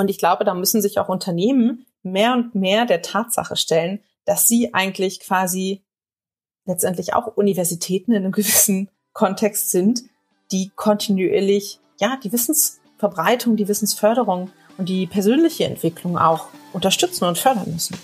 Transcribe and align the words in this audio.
Und 0.00 0.08
ich 0.08 0.16
glaube, 0.16 0.46
da 0.46 0.54
müssen 0.54 0.80
sich 0.80 0.98
auch 0.98 1.10
Unternehmen 1.10 1.84
mehr 2.02 2.32
und 2.32 2.54
mehr 2.54 2.86
der 2.86 3.02
Tatsache 3.02 3.54
stellen, 3.54 4.00
dass 4.24 4.48
sie 4.48 4.72
eigentlich 4.72 5.20
quasi 5.20 5.84
letztendlich 6.64 7.12
auch 7.12 7.36
Universitäten 7.36 8.12
in 8.12 8.24
einem 8.24 8.32
gewissen 8.32 8.88
Kontext 9.12 9.70
sind, 9.70 10.04
die 10.52 10.70
kontinuierlich, 10.74 11.80
ja, 11.98 12.16
die 12.24 12.32
Wissensverbreitung, 12.32 13.56
die 13.56 13.68
Wissensförderung 13.68 14.50
und 14.78 14.88
die 14.88 15.06
persönliche 15.06 15.66
Entwicklung 15.66 16.16
auch 16.16 16.46
unterstützen 16.72 17.26
und 17.26 17.36
fördern 17.36 17.70
müssen. 17.70 17.98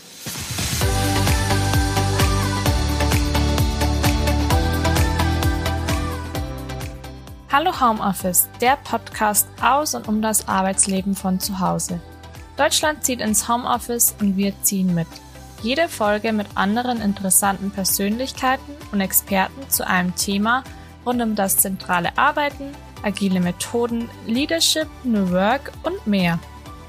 Hallo 7.59 7.81
Homeoffice, 7.81 8.51
der 8.61 8.77
Podcast 8.77 9.49
aus 9.63 9.95
und 9.95 10.09
um 10.09 10.21
das 10.21 10.47
Arbeitsleben 10.47 11.15
von 11.15 11.41
zu 11.41 11.59
Hause. 11.59 12.03
Deutschland 12.59 13.03
zieht 13.03 13.23
ins 13.23 13.49
Homeoffice 13.49 14.15
und 14.21 14.37
wir 14.37 14.53
ziehen 14.61 14.95
mit. 14.95 15.07
Jede 15.63 15.89
Folge 15.89 16.35
mit 16.35 16.49
anderen 16.55 17.01
interessanten 17.01 17.71
Persönlichkeiten 17.71 18.77
und 18.93 19.01
Experten 19.01 19.71
zu 19.71 19.87
einem 19.87 20.15
Thema 20.17 20.65
rund 21.07 21.23
um 21.23 21.35
das 21.35 21.57
zentrale 21.57 22.19
Arbeiten, 22.19 22.73
agile 23.03 23.41
Methoden, 23.41 24.11
Leadership, 24.27 24.89
New 25.03 25.31
Work 25.31 25.73
und 25.83 26.07
mehr. 26.07 26.39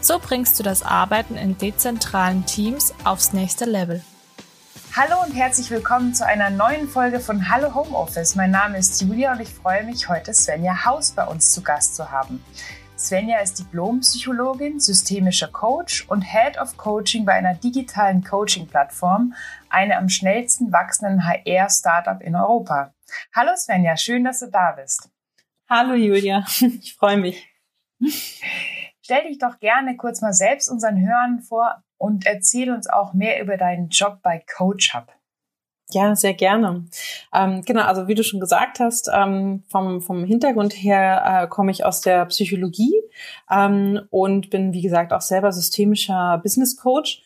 So 0.02 0.20
bringst 0.20 0.60
du 0.60 0.64
das 0.64 0.84
Arbeiten 0.84 1.38
in 1.38 1.58
dezentralen 1.58 2.46
Teams 2.46 2.94
aufs 3.06 3.32
nächste 3.32 3.64
Level. 3.64 4.02
Hallo 5.00 5.22
und 5.24 5.36
herzlich 5.36 5.70
willkommen 5.70 6.16
zu 6.16 6.26
einer 6.26 6.50
neuen 6.50 6.88
Folge 6.88 7.20
von 7.20 7.50
Hallo 7.50 7.76
Homeoffice. 7.76 8.34
Mein 8.34 8.50
Name 8.50 8.80
ist 8.80 9.00
Julia 9.00 9.34
und 9.34 9.40
ich 9.42 9.50
freue 9.50 9.84
mich, 9.84 10.10
heute 10.10 10.34
Svenja 10.34 10.86
Haus 10.86 11.12
bei 11.12 11.24
uns 11.24 11.52
zu 11.52 11.62
Gast 11.62 11.96
zu 11.96 12.10
haben. 12.10 12.44
Svenja 12.98 13.38
ist 13.38 13.60
Diplompsychologin, 13.60 14.80
systemischer 14.80 15.50
Coach 15.50 16.08
und 16.08 16.24
Head 16.24 16.58
of 16.60 16.78
Coaching 16.78 17.26
bei 17.26 17.34
einer 17.34 17.54
digitalen 17.54 18.24
Coaching-Plattform, 18.24 19.36
eine 19.70 20.00
am 20.00 20.10
schnellsten 20.10 20.72
wachsenden 20.72 21.28
HR-Startup 21.28 22.20
in 22.20 22.36
Europa. 22.36 22.96
Hallo 23.36 23.52
Svenja, 23.56 23.98
schön, 23.98 24.24
dass 24.24 24.40
du 24.40 24.50
da 24.50 24.72
bist. 24.72 25.12
Hallo 25.70 25.94
Julia, 25.94 26.44
ich 26.82 26.96
freue 26.96 27.18
mich. 27.18 27.48
Stell 29.10 29.24
dich 29.24 29.38
doch 29.38 29.62
gerne 29.62 29.96
kurz 29.96 30.20
mal 30.20 30.34
selbst 30.34 30.70
unseren 30.70 31.00
Hörern 31.00 31.40
vor 31.40 31.82
und 31.98 32.26
erzähl 32.26 32.70
uns 32.74 32.90
auch 32.90 33.14
mehr 33.14 33.42
über 33.42 33.56
deinen 33.56 33.88
Job 33.88 34.20
bei 34.22 34.44
CoachHub. 34.58 35.14
Ja, 35.92 36.14
sehr 36.14 36.34
gerne. 36.34 36.84
Ähm, 37.34 37.62
genau, 37.62 37.84
also 37.84 38.10
wie 38.10 38.16
du 38.16 38.24
schon 38.26 38.42
gesagt 38.42 38.82
hast, 38.82 39.10
ähm, 39.14 39.64
vom, 39.70 40.02
vom 40.02 40.26
Hintergrund 40.26 40.74
her 40.74 41.24
äh, 41.26 41.48
komme 41.48 41.72
ich 41.72 41.86
aus 41.86 42.02
der 42.02 42.26
Psychologie 42.26 42.96
ähm, 43.50 44.02
und 44.10 44.50
bin, 44.50 44.74
wie 44.74 44.82
gesagt, 44.82 45.14
auch 45.14 45.22
selber 45.22 45.54
systemischer 45.54 46.42
Business 46.44 46.76
Coach. 46.76 47.24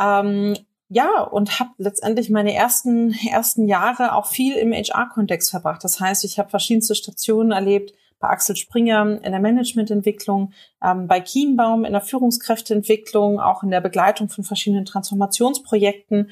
Ähm, 0.00 0.56
ja, 0.88 1.20
und 1.20 1.60
habe 1.60 1.70
letztendlich 1.78 2.28
meine 2.28 2.56
ersten, 2.56 3.12
ersten 3.30 3.68
Jahre 3.68 4.14
auch 4.16 4.26
viel 4.26 4.56
im 4.56 4.72
HR-Kontext 4.72 5.48
verbracht. 5.48 5.84
Das 5.84 6.00
heißt, 6.00 6.24
ich 6.24 6.40
habe 6.40 6.50
verschiedenste 6.50 6.96
Stationen 6.96 7.52
erlebt, 7.52 7.92
bei 8.20 8.28
Axel 8.28 8.54
Springer 8.54 9.18
in 9.22 9.32
der 9.32 9.40
Managemententwicklung, 9.40 10.52
ähm, 10.84 11.08
bei 11.08 11.20
Kienbaum 11.20 11.84
in 11.84 11.92
der 11.92 12.02
Führungskräfteentwicklung, 12.02 13.40
auch 13.40 13.62
in 13.62 13.70
der 13.70 13.80
Begleitung 13.80 14.28
von 14.28 14.44
verschiedenen 14.44 14.84
Transformationsprojekten 14.84 16.30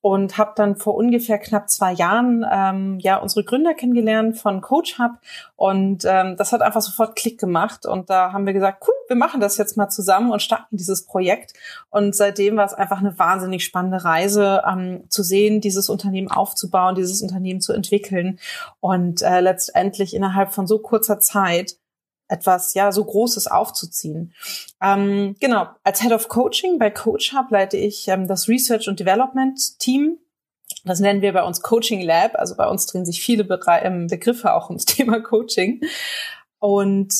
und 0.00 0.38
habe 0.38 0.52
dann 0.56 0.76
vor 0.76 0.94
ungefähr 0.94 1.38
knapp 1.38 1.68
zwei 1.68 1.92
Jahren 1.92 2.44
ähm, 2.50 2.98
ja 3.00 3.16
unsere 3.16 3.44
Gründer 3.44 3.74
kennengelernt 3.74 4.38
von 4.38 4.60
Coach 4.60 4.98
Hub 4.98 5.12
und 5.56 6.04
ähm, 6.06 6.36
das 6.36 6.52
hat 6.52 6.62
einfach 6.62 6.80
sofort 6.80 7.16
Klick 7.16 7.38
gemacht 7.38 7.84
und 7.86 8.08
da 8.08 8.32
haben 8.32 8.46
wir 8.46 8.52
gesagt, 8.52 8.82
cool, 8.86 8.94
wir 9.08 9.16
machen 9.16 9.40
das 9.40 9.58
jetzt 9.58 9.76
mal 9.76 9.88
zusammen 9.88 10.30
und 10.30 10.40
starten 10.40 10.76
dieses 10.76 11.04
Projekt. 11.04 11.52
Und 11.90 12.14
seitdem 12.14 12.56
war 12.56 12.64
es 12.64 12.74
einfach 12.74 13.00
eine 13.00 13.18
wahnsinnig 13.18 13.64
spannende 13.64 14.04
Reise 14.04 14.62
ähm, 14.66 15.04
zu 15.08 15.22
sehen, 15.22 15.60
dieses 15.60 15.90
Unternehmen 15.90 16.30
aufzubauen, 16.30 16.94
dieses 16.94 17.20
Unternehmen 17.20 17.60
zu 17.60 17.72
entwickeln 17.72 18.38
und 18.78 19.20
äh, 19.22 19.40
letztendlich 19.40 20.14
innerhalb 20.14 20.54
von 20.54 20.66
so 20.66 20.78
kurzer 20.78 21.18
Zeit 21.18 21.76
etwas 22.30 22.74
ja 22.74 22.92
so 22.92 23.04
Großes 23.04 23.48
aufzuziehen. 23.48 24.32
Ähm, 24.80 25.36
genau, 25.40 25.68
als 25.82 26.00
Head 26.00 26.12
of 26.12 26.28
Coaching 26.28 26.78
bei 26.78 26.90
Coach 26.90 27.32
Hub 27.34 27.50
leite 27.50 27.76
ich 27.76 28.08
ähm, 28.08 28.28
das 28.28 28.48
Research 28.48 28.88
und 28.88 29.00
Development 29.00 29.78
Team. 29.78 30.18
Das 30.84 31.00
nennen 31.00 31.20
wir 31.20 31.32
bei 31.32 31.42
uns 31.42 31.60
Coaching 31.60 32.00
Lab. 32.00 32.36
Also 32.36 32.56
bei 32.56 32.66
uns 32.66 32.86
drehen 32.86 33.04
sich 33.04 33.20
viele 33.20 33.44
Be 33.44 33.60
ähm, 33.82 34.06
Begriffe 34.06 34.54
auch 34.54 34.68
ums 34.68 34.84
Thema 34.86 35.20
Coaching. 35.20 35.82
Und 36.58 37.14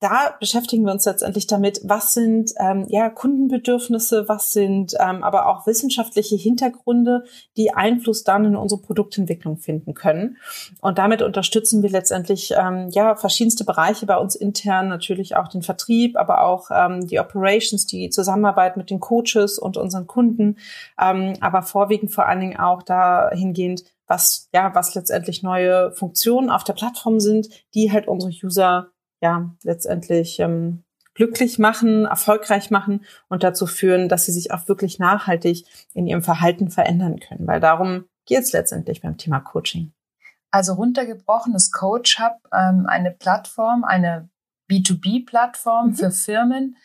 da 0.00 0.34
beschäftigen 0.40 0.84
wir 0.84 0.92
uns 0.92 1.04
letztendlich 1.04 1.46
damit, 1.46 1.82
was 1.84 2.14
sind 2.14 2.52
ähm, 2.58 2.86
ja 2.88 3.10
Kundenbedürfnisse, 3.10 4.28
was 4.28 4.52
sind 4.52 4.94
ähm, 4.98 5.22
aber 5.22 5.46
auch 5.46 5.66
wissenschaftliche 5.66 6.36
Hintergründe, 6.36 7.24
die 7.58 7.74
Einfluss 7.74 8.24
dann 8.24 8.46
in 8.46 8.56
unsere 8.56 8.80
Produktentwicklung 8.80 9.58
finden 9.58 9.92
können. 9.92 10.38
Und 10.80 10.96
damit 10.96 11.20
unterstützen 11.20 11.82
wir 11.82 11.90
letztendlich 11.90 12.54
ähm, 12.58 12.88
ja 12.90 13.14
verschiedenste 13.14 13.64
Bereiche 13.64 14.06
bei 14.06 14.16
uns 14.16 14.34
intern, 14.34 14.88
natürlich 14.88 15.36
auch 15.36 15.48
den 15.48 15.62
Vertrieb, 15.62 16.16
aber 16.16 16.44
auch 16.44 16.70
ähm, 16.70 17.06
die 17.06 17.20
Operations, 17.20 17.84
die 17.86 18.08
Zusammenarbeit 18.08 18.78
mit 18.78 18.88
den 18.88 19.00
Coaches 19.00 19.58
und 19.58 19.76
unseren 19.76 20.06
Kunden, 20.06 20.56
ähm, 20.98 21.34
aber 21.42 21.60
vorwiegend 21.60 22.10
vor 22.10 22.26
allen 22.26 22.40
Dingen 22.40 22.58
auch 22.58 22.82
dahingehend, 22.82 23.84
was 24.06 24.48
ja 24.54 24.74
was 24.74 24.94
letztendlich 24.94 25.42
neue 25.42 25.92
Funktionen 25.92 26.48
auf 26.48 26.64
der 26.64 26.72
Plattform 26.72 27.20
sind, 27.20 27.50
die 27.74 27.92
halt 27.92 28.08
unsere 28.08 28.32
User 28.32 28.88
ja 29.20 29.54
letztendlich 29.62 30.40
ähm, 30.40 30.84
glücklich 31.14 31.58
machen, 31.58 32.06
erfolgreich 32.06 32.70
machen 32.70 33.04
und 33.28 33.42
dazu 33.42 33.66
führen, 33.66 34.08
dass 34.08 34.26
sie 34.26 34.32
sich 34.32 34.52
auch 34.52 34.68
wirklich 34.68 34.98
nachhaltig 34.98 35.64
in 35.92 36.06
ihrem 36.06 36.22
Verhalten 36.22 36.70
verändern 36.70 37.20
können. 37.20 37.46
Weil 37.46 37.60
darum 37.60 38.04
geht 38.26 38.42
es 38.42 38.52
letztendlich 38.52 39.02
beim 39.02 39.18
Thema 39.18 39.40
Coaching. 39.40 39.92
Also 40.50 40.74
runtergebrochenes 40.74 41.70
Coach 41.70 42.18
Hub, 42.18 42.38
ähm, 42.52 42.86
eine 42.88 43.10
Plattform, 43.10 43.84
eine 43.84 44.28
B2B-Plattform 44.70 45.88
mhm. 45.88 45.94
für 45.94 46.10
Firmen, 46.10 46.76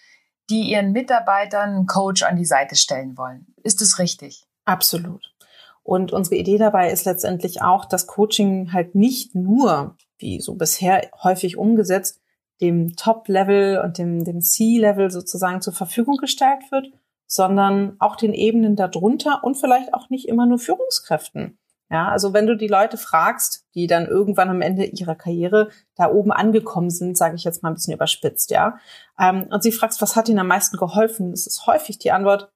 die 0.49 0.71
ihren 0.71 0.91
Mitarbeitern 0.91 1.69
einen 1.69 1.87
Coach 1.87 2.23
an 2.23 2.35
die 2.35 2.45
Seite 2.45 2.75
stellen 2.75 3.17
wollen. 3.17 3.47
Ist 3.63 3.81
es 3.81 3.99
richtig? 3.99 4.45
Absolut. 4.65 5.33
Und 5.81 6.11
unsere 6.11 6.35
Idee 6.35 6.57
dabei 6.57 6.91
ist 6.91 7.05
letztendlich 7.05 7.61
auch, 7.61 7.85
dass 7.85 8.07
Coaching 8.07 8.73
halt 8.73 8.95
nicht 8.95 9.35
nur, 9.35 9.95
wie 10.17 10.41
so 10.41 10.55
bisher 10.55 11.09
häufig 11.23 11.57
umgesetzt, 11.57 12.21
dem 12.61 12.95
Top-Level 12.95 13.81
und 13.83 13.97
dem, 13.97 14.23
dem 14.23 14.41
C-Level 14.41 15.11
sozusagen 15.11 15.61
zur 15.61 15.73
Verfügung 15.73 16.17
gestellt 16.17 16.71
wird, 16.71 16.87
sondern 17.27 17.95
auch 17.99 18.15
den 18.15 18.33
Ebenen 18.33 18.75
darunter 18.75 19.43
und 19.43 19.55
vielleicht 19.55 19.93
auch 19.93 20.09
nicht 20.09 20.27
immer 20.27 20.45
nur 20.45 20.59
Führungskräften. 20.59 21.57
Ja, 21.91 22.09
also 22.09 22.33
wenn 22.33 22.47
du 22.47 22.57
die 22.57 22.67
Leute 22.67 22.97
fragst, 22.97 23.63
die 23.75 23.85
dann 23.85 24.07
irgendwann 24.07 24.49
am 24.49 24.61
Ende 24.61 24.85
ihrer 24.85 25.13
Karriere 25.15 25.69
da 25.95 26.09
oben 26.09 26.31
angekommen 26.31 26.89
sind, 26.89 27.15
sage 27.15 27.35
ich 27.35 27.43
jetzt 27.43 27.61
mal 27.61 27.69
ein 27.69 27.75
bisschen 27.75 27.93
überspitzt, 27.93 28.49
ja, 28.49 28.79
ähm, 29.19 29.47
und 29.51 29.61
sie 29.61 29.71
fragst, 29.71 30.01
was 30.01 30.15
hat 30.15 30.27
ihnen 30.27 30.39
am 30.39 30.47
meisten 30.47 30.77
geholfen, 30.77 31.31
das 31.31 31.45
ist 31.45 31.67
häufig 31.67 31.99
die 31.99 32.11
Antwort, 32.11 32.51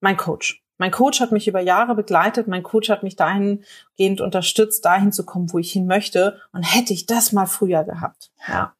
mein 0.00 0.16
Coach. 0.16 0.64
Mein 0.78 0.92
Coach 0.92 1.20
hat 1.20 1.30
mich 1.30 1.46
über 1.46 1.60
Jahre 1.60 1.94
begleitet, 1.94 2.48
mein 2.48 2.62
Coach 2.62 2.88
hat 2.88 3.02
mich 3.02 3.14
dahingehend 3.14 4.22
unterstützt, 4.22 4.82
dahin 4.84 5.12
zu 5.12 5.26
kommen, 5.26 5.52
wo 5.52 5.58
ich 5.58 5.70
hin 5.72 5.86
möchte. 5.86 6.40
Und 6.52 6.62
hätte 6.62 6.94
ich 6.94 7.04
das 7.04 7.32
mal 7.32 7.44
früher 7.44 7.84
gehabt, 7.84 8.30
ja, 8.48 8.72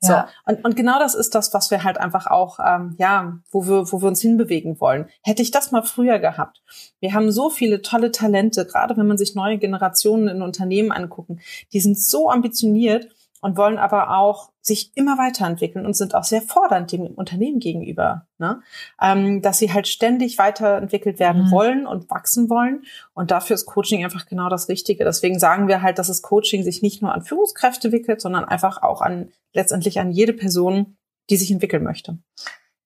so. 0.00 0.12
Ja. 0.12 0.28
Und, 0.44 0.64
und 0.64 0.76
genau 0.76 0.98
das 0.98 1.14
ist 1.14 1.34
das, 1.34 1.54
was 1.54 1.70
wir 1.70 1.84
halt 1.84 1.98
einfach 1.98 2.26
auch, 2.26 2.58
ähm, 2.64 2.94
ja, 2.98 3.38
wo 3.50 3.66
wir, 3.66 3.90
wo 3.90 4.02
wir 4.02 4.08
uns 4.08 4.20
hinbewegen 4.20 4.80
wollen. 4.80 5.08
Hätte 5.22 5.42
ich 5.42 5.50
das 5.50 5.72
mal 5.72 5.82
früher 5.82 6.18
gehabt. 6.18 6.62
Wir 7.00 7.14
haben 7.14 7.32
so 7.32 7.50
viele 7.50 7.82
tolle 7.82 8.10
Talente, 8.12 8.66
gerade 8.66 8.96
wenn 8.96 9.06
man 9.06 9.18
sich 9.18 9.34
neue 9.34 9.58
Generationen 9.58 10.28
in 10.28 10.42
Unternehmen 10.42 10.92
angucken, 10.92 11.40
die 11.72 11.80
sind 11.80 11.98
so 11.98 12.30
ambitioniert 12.30 13.08
und 13.40 13.56
wollen 13.56 13.78
aber 13.78 14.16
auch 14.16 14.50
sich 14.66 14.92
immer 14.94 15.18
weiterentwickeln 15.18 15.84
und 15.84 15.94
sind 15.94 16.14
auch 16.14 16.24
sehr 16.24 16.40
fordernd 16.40 16.90
dem 16.90 17.02
Unternehmen 17.02 17.58
gegenüber, 17.58 18.26
ne? 18.38 18.62
ähm, 19.00 19.42
dass 19.42 19.58
sie 19.58 19.70
halt 19.72 19.86
ständig 19.86 20.38
weiterentwickelt 20.38 21.18
werden 21.18 21.44
mhm. 21.44 21.50
wollen 21.50 21.86
und 21.86 22.08
wachsen 22.08 22.48
wollen. 22.48 22.82
Und 23.12 23.30
dafür 23.30 23.54
ist 23.54 23.66
Coaching 23.66 24.02
einfach 24.02 24.24
genau 24.24 24.48
das 24.48 24.70
Richtige. 24.70 25.04
Deswegen 25.04 25.38
sagen 25.38 25.68
wir 25.68 25.82
halt, 25.82 25.98
dass 25.98 26.06
das 26.06 26.22
Coaching 26.22 26.62
sich 26.62 26.80
nicht 26.80 27.02
nur 27.02 27.12
an 27.12 27.22
Führungskräfte 27.22 27.92
wickelt, 27.92 28.22
sondern 28.22 28.46
einfach 28.46 28.82
auch 28.82 29.02
an 29.02 29.30
letztendlich 29.52 30.00
an 30.00 30.10
jede 30.10 30.32
Person, 30.32 30.96
die 31.28 31.36
sich 31.36 31.50
entwickeln 31.50 31.84
möchte. 31.84 32.18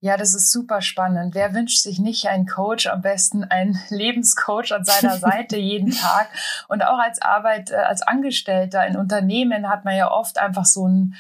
Ja, 0.01 0.17
das 0.17 0.33
ist 0.33 0.53
super 0.53 0.81
spannend. 0.81 1.35
Wer 1.35 1.55
wünscht 1.55 1.83
sich 1.83 1.99
nicht 1.99 2.29
einen 2.29 2.47
Coach, 2.47 2.87
am 2.87 3.03
besten 3.03 3.43
einen 3.43 3.81
Lebenscoach 3.91 4.71
an 4.73 4.85
seiner 4.85 5.17
Seite 5.19 5.57
jeden 5.57 5.91
Tag? 5.91 6.29
Und 6.69 6.85
auch 6.85 6.99
als 6.99 7.21
Arbeit, 7.21 7.73
äh, 7.73 7.77
als 7.77 8.03
Angestellter 8.03 8.87
in 8.87 8.97
Unternehmen 8.97 9.69
hat 9.69 9.85
man 9.85 9.97
ja 9.97 10.09
oft 10.09 10.39
einfach 10.39 10.67
so 10.67 10.87
ein 10.87 11.15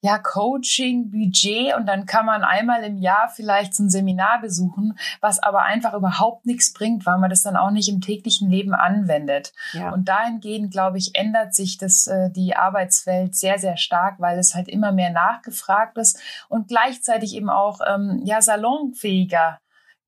ja, 0.00 0.18
Coaching-Budget 0.18 1.74
und 1.74 1.86
dann 1.86 2.06
kann 2.06 2.24
man 2.24 2.44
einmal 2.44 2.84
im 2.84 2.98
Jahr 2.98 3.28
vielleicht 3.34 3.74
so 3.74 3.82
ein 3.82 3.90
Seminar 3.90 4.40
besuchen, 4.40 4.96
was 5.20 5.42
aber 5.42 5.62
einfach 5.62 5.94
überhaupt 5.94 6.46
nichts 6.46 6.72
bringt, 6.72 7.06
weil 7.06 7.18
man 7.18 7.30
das 7.30 7.42
dann 7.42 7.56
auch 7.56 7.72
nicht 7.72 7.88
im 7.88 8.00
täglichen 8.00 8.48
Leben 8.48 8.74
anwendet. 8.74 9.52
Ja. 9.72 9.90
Und 9.90 10.08
dahingehend, 10.08 10.70
glaube 10.70 10.98
ich, 10.98 11.16
ändert 11.16 11.52
sich 11.52 11.78
das, 11.78 12.06
äh, 12.06 12.30
die 12.30 12.54
Arbeitswelt 12.54 13.34
sehr, 13.34 13.58
sehr 13.58 13.76
stark, 13.76 14.20
weil 14.20 14.38
es 14.38 14.54
halt 14.54 14.68
immer 14.68 14.92
mehr 14.92 15.10
nachgefragt 15.10 15.98
ist 15.98 16.20
und 16.48 16.68
gleichzeitig 16.68 17.34
eben 17.34 17.50
auch 17.50 17.80
ähm, 17.84 18.19
ähm, 18.20 18.26
ja 18.26 18.40
salonfähiger 18.40 19.58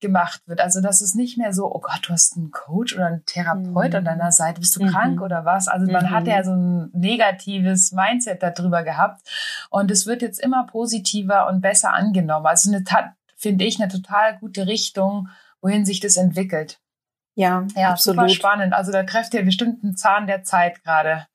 gemacht 0.03 0.43
wird. 0.47 0.61
Also 0.61 0.83
dass 0.83 1.01
es 1.01 1.15
nicht 1.15 1.39
mehr 1.39 1.55
so, 1.55 1.73
oh 1.73 1.81
Gott, 1.81 2.01
du 2.03 2.13
hast 2.13 2.37
einen 2.37 2.51
Coach 2.51 2.95
oder 2.95 3.07
einen 3.07 3.25
Therapeut 3.25 3.91
mhm. 3.91 3.97
an 3.97 4.05
deiner 4.05 4.33
Seite, 4.33 4.61
bist 4.61 4.77
du 4.77 4.83
mhm. 4.83 4.89
krank 4.89 5.23
oder 5.23 5.47
was? 5.47 5.69
Also 5.69 5.91
man 5.91 6.05
mhm. 6.05 6.11
hat 6.11 6.27
ja 6.27 6.45
so 6.45 6.53
ein 6.53 6.91
negatives 6.93 7.93
Mindset 7.93 8.43
darüber 8.43 8.83
gehabt 8.83 9.23
und 9.71 9.91
es 9.91 10.07
wird 10.07 10.21
jetzt 10.21 10.41
immer 10.41 10.67
positiver 10.67 11.47
und 11.47 11.63
besser 11.63 11.95
angenommen. 11.95 12.47
Also 12.47 12.71
eine 12.71 12.85
finde 13.37 13.65
ich 13.65 13.81
eine 13.81 13.91
total 13.91 14.39
gute 14.39 14.67
Richtung, 14.67 15.29
wohin 15.63 15.85
sich 15.85 16.01
das 16.01 16.17
entwickelt. 16.17 16.81
Ja, 17.35 17.67
ja 17.75 17.91
absolut. 17.91 18.21
super 18.21 18.29
spannend. 18.29 18.75
Also 18.75 18.93
da 18.93 19.05
trefft 19.05 19.33
ihr 19.35 19.45
bestimmt 19.45 19.83
einen 19.83 19.97
Zahn 19.97 20.27
der 20.27 20.43
Zeit 20.45 20.83
gerade. 20.85 21.27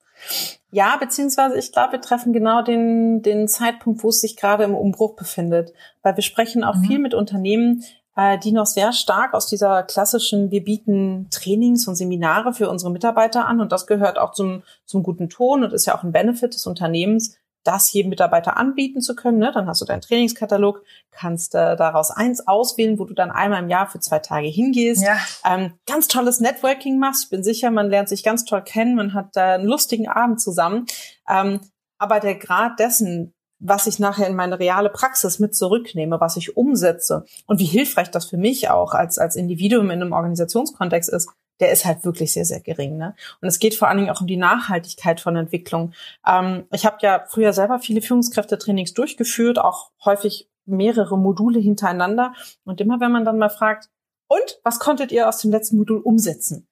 Ja, 0.71 0.97
beziehungsweise 0.97 1.57
ich 1.57 1.71
glaube, 1.71 1.93
wir 1.93 2.01
treffen 2.01 2.33
genau 2.33 2.61
den, 2.61 3.21
den 3.21 3.47
Zeitpunkt, 3.47 4.03
wo 4.03 4.09
es 4.09 4.19
sich 4.19 4.35
gerade 4.35 4.63
im 4.63 4.75
Umbruch 4.75 5.15
befindet. 5.15 5.73
Weil 6.01 6.15
wir 6.15 6.23
sprechen 6.23 6.63
auch 6.63 6.75
mhm. 6.75 6.83
viel 6.83 6.99
mit 6.99 7.13
Unternehmen, 7.13 7.83
äh, 8.17 8.37
die 8.37 8.51
noch 8.51 8.65
sehr 8.65 8.91
stark 8.91 9.33
aus 9.33 9.47
dieser 9.47 9.83
klassischen, 9.83 10.51
wir 10.51 10.63
bieten 10.63 11.27
Trainings 11.31 11.87
und 11.87 11.95
Seminare 11.95 12.53
für 12.53 12.69
unsere 12.69 12.91
Mitarbeiter 12.91 13.47
an 13.47 13.61
und 13.61 13.71
das 13.71 13.87
gehört 13.87 14.17
auch 14.17 14.33
zum, 14.33 14.63
zum 14.85 15.03
guten 15.03 15.29
Ton 15.29 15.63
und 15.63 15.71
ist 15.71 15.85
ja 15.85 15.95
auch 15.97 16.03
ein 16.03 16.11
Benefit 16.11 16.53
des 16.53 16.65
Unternehmens, 16.65 17.37
das 17.67 17.91
jedem 17.91 18.09
Mitarbeiter 18.09 18.57
anbieten 18.57 19.01
zu 19.01 19.15
können. 19.15 19.39
Ne? 19.39 19.51
Dann 19.53 19.67
hast 19.67 19.81
du 19.81 19.85
deinen 19.85 20.01
Trainingskatalog, 20.01 20.83
kannst 21.11 21.53
äh, 21.53 21.75
daraus 21.75 22.11
eins 22.11 22.47
auswählen, 22.47 22.97
wo 22.97 23.05
du 23.05 23.13
dann 23.13 23.29
einmal 23.29 23.61
im 23.61 23.69
Jahr 23.69 23.87
für 23.87 23.99
zwei 23.99 24.19
Tage 24.19 24.47
hingehst. 24.47 25.03
Ja. 25.03 25.17
Ähm, 25.45 25.73
ganz 25.85 26.07
tolles 26.07 26.39
Networking 26.39 26.97
machst. 26.97 27.25
Ich 27.25 27.29
bin 27.29 27.43
sicher, 27.43 27.69
man 27.71 27.89
lernt 27.89 28.09
sich 28.09 28.23
ganz 28.23 28.45
toll 28.45 28.61
kennen, 28.61 28.95
man 28.95 29.13
hat 29.13 29.35
äh, 29.35 29.41
einen 29.41 29.67
lustigen 29.67 30.07
Abend 30.07 30.39
zusammen. 30.39 30.85
Ähm, 31.29 31.59
aber 31.97 32.19
der 32.19 32.35
Grad 32.35 32.79
dessen, 32.79 33.33
was 33.59 33.87
ich 33.87 33.99
nachher 33.99 34.27
in 34.27 34.35
meine 34.35 34.59
reale 34.59 34.89
Praxis 34.89 35.39
mit 35.39 35.55
zurücknehme, 35.55 36.21
was 36.21 36.37
ich 36.37 36.55
umsetze 36.55 37.25
und 37.47 37.59
wie 37.59 37.65
hilfreich 37.65 38.11
das 38.11 38.25
für 38.25 38.37
mich 38.37 38.69
auch 38.69 38.93
als, 38.93 39.17
als 39.17 39.35
Individuum 39.35 39.89
in 39.89 40.01
einem 40.01 40.13
Organisationskontext 40.13 41.09
ist, 41.09 41.29
der 41.59 41.71
ist 41.71 41.85
halt 41.85 42.05
wirklich 42.05 42.33
sehr, 42.33 42.45
sehr 42.45 42.59
gering. 42.59 42.97
Ne? 42.97 43.15
Und 43.41 43.47
es 43.47 43.59
geht 43.59 43.75
vor 43.75 43.87
allen 43.87 43.97
Dingen 43.97 44.09
auch 44.09 44.21
um 44.21 44.27
die 44.27 44.37
Nachhaltigkeit 44.37 45.19
von 45.19 45.35
Entwicklung. 45.35 45.93
Ähm, 46.25 46.65
ich 46.71 46.85
habe 46.85 46.97
ja 47.01 47.25
früher 47.27 47.53
selber 47.53 47.79
viele 47.79 48.01
Führungskräftetrainings 48.01 48.93
durchgeführt, 48.93 49.59
auch 49.59 49.91
häufig 50.03 50.49
mehrere 50.65 51.17
Module 51.17 51.59
hintereinander. 51.59 52.33
Und 52.65 52.81
immer 52.81 52.99
wenn 52.99 53.11
man 53.11 53.25
dann 53.25 53.37
mal 53.37 53.49
fragt, 53.49 53.89
und 54.27 54.59
was 54.63 54.79
konntet 54.79 55.11
ihr 55.11 55.29
aus 55.29 55.39
dem 55.39 55.51
letzten 55.51 55.77
Modul 55.77 56.01
umsetzen? 56.01 56.67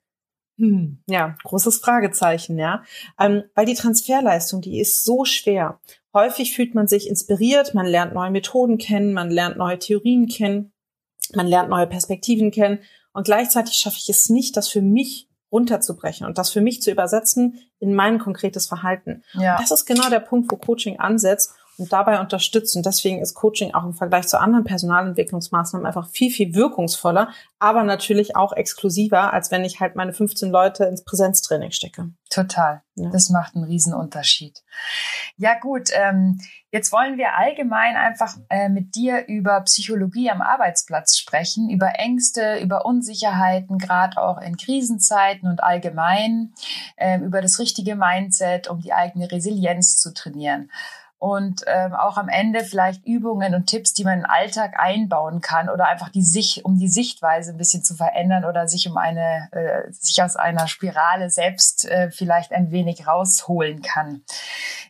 Hm, 0.58 1.00
ja, 1.08 1.36
großes 1.44 1.80
Fragezeichen, 1.80 2.58
ja. 2.58 2.84
Ähm, 3.20 3.44
weil 3.56 3.66
die 3.66 3.74
Transferleistung, 3.74 4.62
die 4.62 4.80
ist 4.80 5.04
so 5.04 5.26
schwer. 5.26 5.80
Häufig 6.14 6.54
fühlt 6.54 6.76
man 6.76 6.88
sich 6.88 7.10
inspiriert, 7.10 7.74
man 7.74 7.86
lernt 7.86 8.14
neue 8.14 8.31
Methoden 8.31 8.78
kennen, 8.78 9.14
man 9.14 9.30
lernt 9.30 9.58
neue 9.58 9.80
Theorien 9.80 10.28
kennen, 10.28 10.72
man 11.34 11.48
lernt 11.48 11.70
neue 11.70 11.88
Perspektiven 11.88 12.52
kennen 12.52 12.80
und 13.16 13.24
gleichzeitig 13.24 13.76
schaffe 13.76 13.98
ich 13.98 14.10
es 14.10 14.30
nicht, 14.30 14.58
das 14.58 14.68
für 14.68 14.82
mich 14.82 15.30
runterzubrechen 15.52 16.28
und 16.28 16.38
das 16.38 16.50
für 16.50 16.60
mich 16.60 16.82
zu 16.82 16.92
übersetzen 16.92 17.60
in 17.80 17.96
mein 17.96 18.20
konkretes 18.20 18.68
Verhalten. 18.68 19.24
Ja. 19.34 19.58
das 19.58 19.72
ist 19.72 19.86
genau 19.86 20.10
der 20.10 20.20
Punkt, 20.20 20.52
wo 20.52 20.58
Coaching 20.58 21.00
ansetzt 21.00 21.54
und 21.77 21.92
dabei 21.92 22.19
unterstützen. 22.19 22.83
Deswegen 22.83 23.22
ist 23.22 23.33
Coaching 23.33 23.74
auch 23.74 23.83
im 23.83 23.94
Vergleich 23.94 24.27
zu 24.27 24.39
anderen 24.39 24.63
Personalentwicklungsmaßnahmen 24.63 25.86
einfach 25.86 26.10
viel, 26.10 26.31
viel 26.31 26.56
wirkungsvoller, 26.56 27.30
aber 27.60 27.83
natürlich 27.83 28.36
auch 28.36 28.54
exklusiver, 28.54 29.33
als 29.33 29.51
wenn 29.51 29.66
ich 29.66 29.80
halt 29.80 29.95
meine 29.95 30.13
15 30.13 30.51
Leute 30.51 30.86
ins 30.86 31.04
Präsenztraining 31.04 31.72
stecke. 31.72 32.12
Total. 32.30 32.81
Ja. 32.95 33.10
Das 33.10 33.30
macht 33.30 33.56
einen 33.56 33.66
Riesenunterschied. 33.66 34.63
Ja 35.38 35.60
gut, 35.60 35.89
ähm, 35.94 36.39
jetzt 36.72 36.92
wollen 36.92 37.18
wir 37.18 37.36
allgemein 37.38 37.95
einfach 37.95 38.36
äh, 38.50 38.69
mit 38.69 38.95
dir 38.95 39.28
über 39.28 39.62
Psychologie 39.62 40.30
am 40.30 40.42
Arbeitsplatz 40.42 41.18
sprechen, 41.18 41.69
über 41.69 42.00
Ängste, 42.00 42.60
über 42.60 42.86
Unsicherheiten, 42.86 43.78
gerade 43.78 44.21
auch 44.21 44.39
in 44.42 44.57
Krisenzeiten 44.57 45.50
und 45.50 45.62
allgemein, 45.62 46.54
äh, 46.95 47.19
über 47.19 47.42
das 47.42 47.60
richtige 47.60 47.95
Mindset, 47.95 48.69
um 48.69 48.80
die 48.80 48.94
eigene 48.94 49.31
Resilienz 49.31 49.98
zu 49.98 50.13
trainieren 50.13 50.69
und 51.18 51.64
ähm, 51.68 51.94
auch 51.94 52.18
am 52.18 52.30
Ende 52.30 52.64
vielleicht 52.64 53.06
Übungen 53.06 53.56
und 53.56 53.68
Tipps, 53.68 53.94
die 53.94 54.04
man 54.04 54.16
in 54.16 54.20
den 54.22 54.30
Alltag 54.30 54.74
einbauen 54.78 55.42
kann 55.42 55.70
oder 55.70 55.88
einfach 55.88 56.10
die 56.10 56.22
Sicht, 56.22 56.66
um 56.66 56.78
die 56.78 56.90
Sichtweise 56.90 57.52
ein 57.52 57.58
bisschen 57.58 57.84
zu 57.84 57.96
verändern 57.96 58.46
oder 58.46 58.68
sich 58.68 58.88
um 58.88 58.98
eine, 58.98 59.50
äh, 59.52 59.92
sich 59.92 60.22
aus 60.22 60.36
einer 60.36 60.68
Spirale 60.68 61.30
selbst 61.30 61.86
äh, 61.86 62.12
vielleicht 62.12 62.52
ein 62.52 62.72
wenig 62.72 63.08
rausholen 63.08 63.82
kann. 63.82 64.24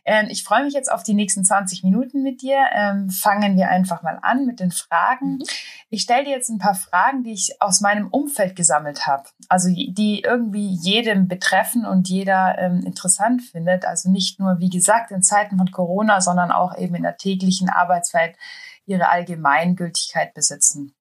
Ähm, 0.06 0.28
ich 0.30 0.44
freue 0.44 0.64
mich 0.64 0.72
jetzt 0.72 0.90
auf 0.90 1.02
die 1.02 1.14
nächsten 1.14 1.44
20 1.44 1.82
Minuten 1.82 2.22
mit 2.22 2.40
dir. 2.40 2.58
Ähm, 2.72 3.10
fangen 3.10 3.56
wir 3.56 3.68
einfach 3.68 4.02
mal 4.02 4.18
an 4.22 4.46
mit 4.46 4.60
den 4.60 4.70
Fragen. 4.70 5.38
Mhm. 5.38 5.44
Ich 5.90 6.02
stelle 6.02 6.24
dir 6.24 6.30
jetzt 6.30 6.48
ein 6.48 6.58
paar 6.58 6.76
Fragen, 6.76 7.24
die 7.24 7.32
ich 7.32 7.60
aus 7.60 7.80
meinem 7.80 8.08
Umfeld 8.08 8.54
gesammelt 8.56 9.06
habe. 9.06 9.24
Also 9.48 9.68
die 9.68 10.22
irgendwie 10.24 10.78
jedem 10.80 11.26
betreffen 11.26 11.84
und 11.84 12.08
jeder 12.08 12.56
ähm, 12.58 12.82
interessant 12.86 13.42
findet. 13.42 13.84
Also 13.84 14.10
nicht 14.10 14.38
nur, 14.38 14.60
wie 14.60 14.70
gesagt, 14.70 15.10
in 15.10 15.22
Zeiten 15.22 15.58
von 15.58 15.70
Corona, 15.72 16.20
sondern 16.20 16.52
auch 16.52 16.78
eben 16.78 16.94
in 16.94 17.02
der 17.02 17.16
täglichen 17.16 17.68
Arbeitswelt 17.68 18.36
ihre 18.86 19.08
Allgemeingültigkeit 19.08 20.32
besitzen. 20.34 20.94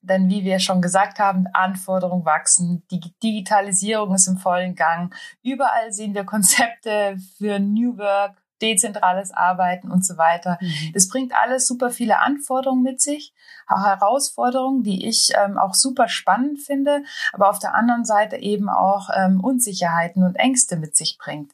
Denn 0.00 0.30
wie 0.30 0.44
wir 0.44 0.58
schon 0.58 0.80
gesagt 0.80 1.18
haben, 1.18 1.46
Anforderungen 1.52 2.24
wachsen, 2.24 2.86
die 2.90 3.00
Digitalisierung 3.22 4.14
ist 4.14 4.28
im 4.28 4.38
vollen 4.38 4.74
Gang. 4.74 5.14
Überall 5.42 5.92
sehen 5.92 6.14
wir 6.14 6.24
Konzepte 6.24 7.16
für 7.36 7.58
New 7.58 7.98
Work, 7.98 8.42
dezentrales 8.60 9.30
Arbeiten 9.30 9.90
und 9.90 10.04
so 10.04 10.16
weiter. 10.16 10.58
Mhm. 10.60 10.92
Das 10.94 11.08
bringt 11.08 11.34
alles 11.34 11.66
super 11.66 11.90
viele 11.90 12.18
Anforderungen 12.20 12.82
mit 12.82 13.00
sich, 13.00 13.34
auch 13.66 13.84
Herausforderungen, 13.84 14.82
die 14.82 15.06
ich 15.06 15.30
ähm, 15.36 15.58
auch 15.58 15.74
super 15.74 16.08
spannend 16.08 16.60
finde, 16.60 17.02
aber 17.32 17.50
auf 17.50 17.58
der 17.58 17.74
anderen 17.74 18.04
Seite 18.04 18.36
eben 18.36 18.68
auch 18.68 19.10
ähm, 19.14 19.40
Unsicherheiten 19.40 20.22
und 20.22 20.36
Ängste 20.36 20.76
mit 20.76 20.96
sich 20.96 21.18
bringt. 21.18 21.52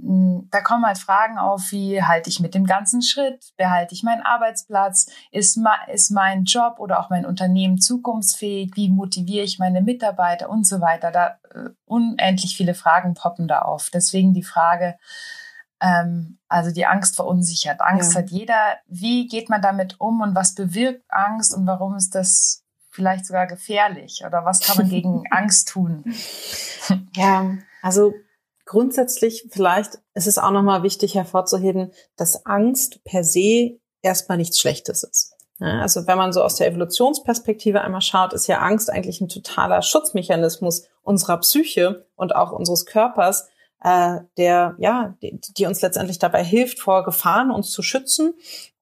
Hm, 0.00 0.48
da 0.50 0.60
kommen 0.60 0.84
halt 0.84 0.98
Fragen 0.98 1.38
auf, 1.38 1.70
wie 1.70 2.02
halte 2.02 2.28
ich 2.28 2.40
mit 2.40 2.54
dem 2.54 2.66
ganzen 2.66 3.02
Schritt, 3.02 3.52
behalte 3.56 3.94
ich 3.94 4.02
meinen 4.02 4.22
Arbeitsplatz, 4.22 5.06
ist, 5.30 5.58
ist 5.92 6.10
mein 6.10 6.44
Job 6.44 6.78
oder 6.78 7.00
auch 7.00 7.10
mein 7.10 7.26
Unternehmen 7.26 7.78
zukunftsfähig, 7.78 8.72
wie 8.74 8.90
motiviere 8.90 9.44
ich 9.44 9.58
meine 9.58 9.82
Mitarbeiter 9.82 10.48
und 10.48 10.66
so 10.66 10.80
weiter. 10.80 11.10
Da 11.12 11.38
äh, 11.54 11.70
unendlich 11.84 12.56
viele 12.56 12.74
Fragen 12.74 13.14
poppen 13.14 13.46
da 13.46 13.60
auf. 13.60 13.90
Deswegen 13.92 14.34
die 14.34 14.42
Frage, 14.42 14.96
ähm, 15.82 16.38
also 16.48 16.70
die 16.70 16.86
Angst 16.86 17.16
verunsichert. 17.16 17.80
Angst 17.80 18.14
ja. 18.14 18.20
hat 18.20 18.30
jeder. 18.30 18.76
Wie 18.86 19.26
geht 19.26 19.50
man 19.50 19.60
damit 19.60 20.00
um 20.00 20.20
und 20.20 20.34
was 20.34 20.54
bewirkt 20.54 21.02
Angst 21.08 21.54
und 21.54 21.66
warum 21.66 21.96
ist 21.96 22.14
das 22.14 22.62
vielleicht 22.88 23.26
sogar 23.26 23.46
gefährlich? 23.46 24.22
Oder 24.24 24.44
was 24.44 24.60
kann 24.60 24.76
man 24.76 24.88
gegen 24.88 25.24
Angst 25.30 25.68
tun? 25.68 26.04
Ja, 27.16 27.56
also 27.82 28.14
grundsätzlich 28.64 29.48
vielleicht 29.50 29.98
ist 30.14 30.28
es 30.28 30.38
auch 30.38 30.52
nochmal 30.52 30.84
wichtig 30.84 31.16
hervorzuheben, 31.16 31.90
dass 32.16 32.46
Angst 32.46 33.02
per 33.04 33.24
se 33.24 33.80
erstmal 34.02 34.38
nichts 34.38 34.58
Schlechtes 34.58 35.02
ist. 35.02 35.34
also 35.58 36.06
wenn 36.06 36.18
man 36.18 36.32
so 36.32 36.42
aus 36.42 36.56
der 36.56 36.68
Evolutionsperspektive 36.68 37.80
einmal 37.80 38.00
schaut, 38.02 38.32
ist 38.32 38.46
ja 38.46 38.58
Angst 38.58 38.90
eigentlich 38.90 39.20
ein 39.20 39.28
totaler 39.28 39.82
Schutzmechanismus 39.82 40.86
unserer 41.02 41.38
Psyche 41.38 42.06
und 42.14 42.34
auch 42.36 42.52
unseres 42.52 42.86
Körpers, 42.86 43.48
äh, 43.82 44.20
der 44.36 44.74
ja, 44.78 45.16
die, 45.22 45.40
die 45.56 45.66
uns 45.66 45.82
letztendlich 45.82 46.18
dabei 46.18 46.44
hilft, 46.44 46.78
vor 46.78 47.04
Gefahren 47.04 47.50
uns 47.50 47.70
zu 47.70 47.82
schützen 47.82 48.34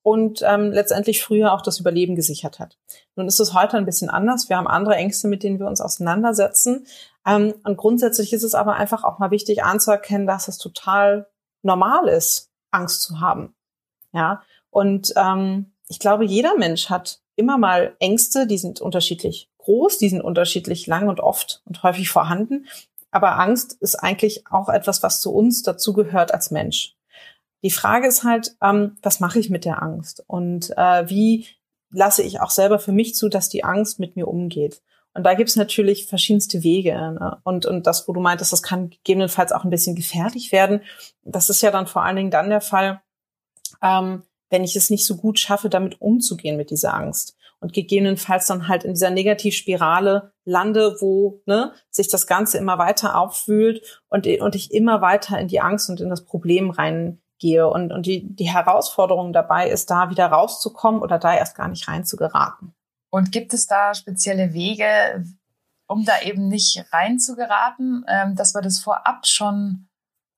und 0.02 0.42
ähm, 0.46 0.72
letztendlich 0.72 1.22
früher 1.22 1.52
auch 1.52 1.62
das 1.62 1.80
Überleben 1.80 2.14
gesichert 2.16 2.58
hat. 2.58 2.78
Nun 3.16 3.26
ist 3.26 3.40
es 3.40 3.54
heute 3.54 3.76
ein 3.76 3.84
bisschen 3.84 4.10
anders. 4.10 4.48
Wir 4.48 4.56
haben 4.56 4.66
andere 4.66 4.94
Ängste, 4.94 5.28
mit 5.28 5.42
denen 5.42 5.58
wir 5.58 5.66
uns 5.66 5.80
auseinandersetzen. 5.80 6.86
Ähm, 7.26 7.54
und 7.64 7.76
grundsätzlich 7.76 8.32
ist 8.32 8.42
es 8.42 8.54
aber 8.54 8.74
einfach 8.74 9.04
auch 9.04 9.18
mal 9.18 9.30
wichtig 9.30 9.62
anzuerkennen, 9.62 10.26
dass 10.26 10.48
es 10.48 10.58
total 10.58 11.28
normal 11.62 12.08
ist, 12.08 12.50
Angst 12.70 13.02
zu 13.02 13.20
haben. 13.20 13.54
Ja, 14.12 14.42
und 14.70 15.12
ähm, 15.16 15.72
ich 15.88 15.98
glaube, 15.98 16.24
jeder 16.24 16.56
Mensch 16.56 16.88
hat 16.88 17.20
immer 17.36 17.58
mal 17.58 17.94
Ängste, 17.98 18.46
die 18.46 18.58
sind 18.58 18.80
unterschiedlich 18.80 19.50
groß, 19.58 19.98
die 19.98 20.08
sind 20.08 20.22
unterschiedlich 20.22 20.86
lang 20.86 21.08
und 21.08 21.20
oft 21.20 21.62
und 21.64 21.82
häufig 21.82 22.08
vorhanden. 22.08 22.66
Aber 23.10 23.38
Angst 23.38 23.76
ist 23.80 23.96
eigentlich 23.96 24.46
auch 24.48 24.68
etwas, 24.68 25.02
was 25.02 25.20
zu 25.20 25.32
uns 25.32 25.62
dazugehört 25.62 26.32
als 26.32 26.50
Mensch. 26.50 26.96
Die 27.62 27.70
Frage 27.70 28.06
ist 28.06 28.24
halt, 28.24 28.56
ähm, 28.62 28.96
was 29.02 29.20
mache 29.20 29.38
ich 29.38 29.50
mit 29.50 29.64
der 29.64 29.82
Angst 29.82 30.24
und 30.26 30.70
äh, 30.76 31.08
wie 31.08 31.46
lasse 31.90 32.22
ich 32.22 32.40
auch 32.40 32.50
selber 32.50 32.78
für 32.78 32.92
mich 32.92 33.14
zu, 33.14 33.28
dass 33.28 33.48
die 33.48 33.64
Angst 33.64 33.98
mit 33.98 34.16
mir 34.16 34.28
umgeht. 34.28 34.80
Und 35.12 35.24
da 35.24 35.34
gibt 35.34 35.50
es 35.50 35.56
natürlich 35.56 36.06
verschiedenste 36.06 36.62
Wege. 36.62 36.92
Ne? 36.92 37.38
Und, 37.42 37.66
und 37.66 37.86
das, 37.86 38.06
wo 38.06 38.12
du 38.12 38.20
meintest, 38.20 38.52
das 38.52 38.62
kann 38.62 38.90
gegebenenfalls 38.90 39.50
auch 39.50 39.64
ein 39.64 39.70
bisschen 39.70 39.96
gefährlich 39.96 40.52
werden. 40.52 40.82
Das 41.24 41.50
ist 41.50 41.62
ja 41.62 41.72
dann 41.72 41.88
vor 41.88 42.04
allen 42.04 42.16
Dingen 42.16 42.30
dann 42.30 42.48
der 42.48 42.60
Fall, 42.60 43.02
ähm, 43.82 44.22
wenn 44.50 44.62
ich 44.62 44.76
es 44.76 44.88
nicht 44.88 45.04
so 45.04 45.16
gut 45.16 45.40
schaffe, 45.40 45.68
damit 45.68 46.00
umzugehen 46.00 46.56
mit 46.56 46.70
dieser 46.70 46.94
Angst 46.94 47.36
und 47.60 47.72
gegebenenfalls 47.72 48.46
dann 48.46 48.68
halt 48.68 48.84
in 48.84 48.94
dieser 48.94 49.10
Negativspirale 49.10 50.32
lande, 50.44 50.96
wo 51.00 51.42
ne, 51.46 51.72
sich 51.90 52.08
das 52.08 52.26
Ganze 52.26 52.58
immer 52.58 52.78
weiter 52.78 53.18
auffühlt 53.18 54.02
und, 54.08 54.26
und 54.26 54.54
ich 54.54 54.72
immer 54.72 55.00
weiter 55.00 55.38
in 55.38 55.48
die 55.48 55.60
Angst 55.60 55.90
und 55.90 56.00
in 56.00 56.08
das 56.08 56.24
Problem 56.24 56.70
rein 56.70 57.20
gehe. 57.38 57.68
Und, 57.68 57.92
und 57.92 58.06
die, 58.06 58.34
die 58.34 58.50
Herausforderung 58.50 59.32
dabei 59.32 59.68
ist, 59.68 59.90
da 59.90 60.10
wieder 60.10 60.26
rauszukommen 60.26 61.02
oder 61.02 61.18
da 61.18 61.34
erst 61.34 61.56
gar 61.56 61.68
nicht 61.68 61.86
rein 61.86 62.04
zu 62.04 62.16
geraten. 62.16 62.74
Und 63.10 63.32
gibt 63.32 63.52
es 63.52 63.66
da 63.66 63.94
spezielle 63.94 64.54
Wege, 64.54 65.24
um 65.86 66.04
da 66.04 66.20
eben 66.22 66.48
nicht 66.48 66.84
rein 66.92 67.18
zu 67.18 67.34
geraten, 67.34 68.04
ähm, 68.08 68.36
dass 68.36 68.54
man 68.54 68.62
das 68.62 68.78
vorab 68.78 69.26
schon 69.26 69.88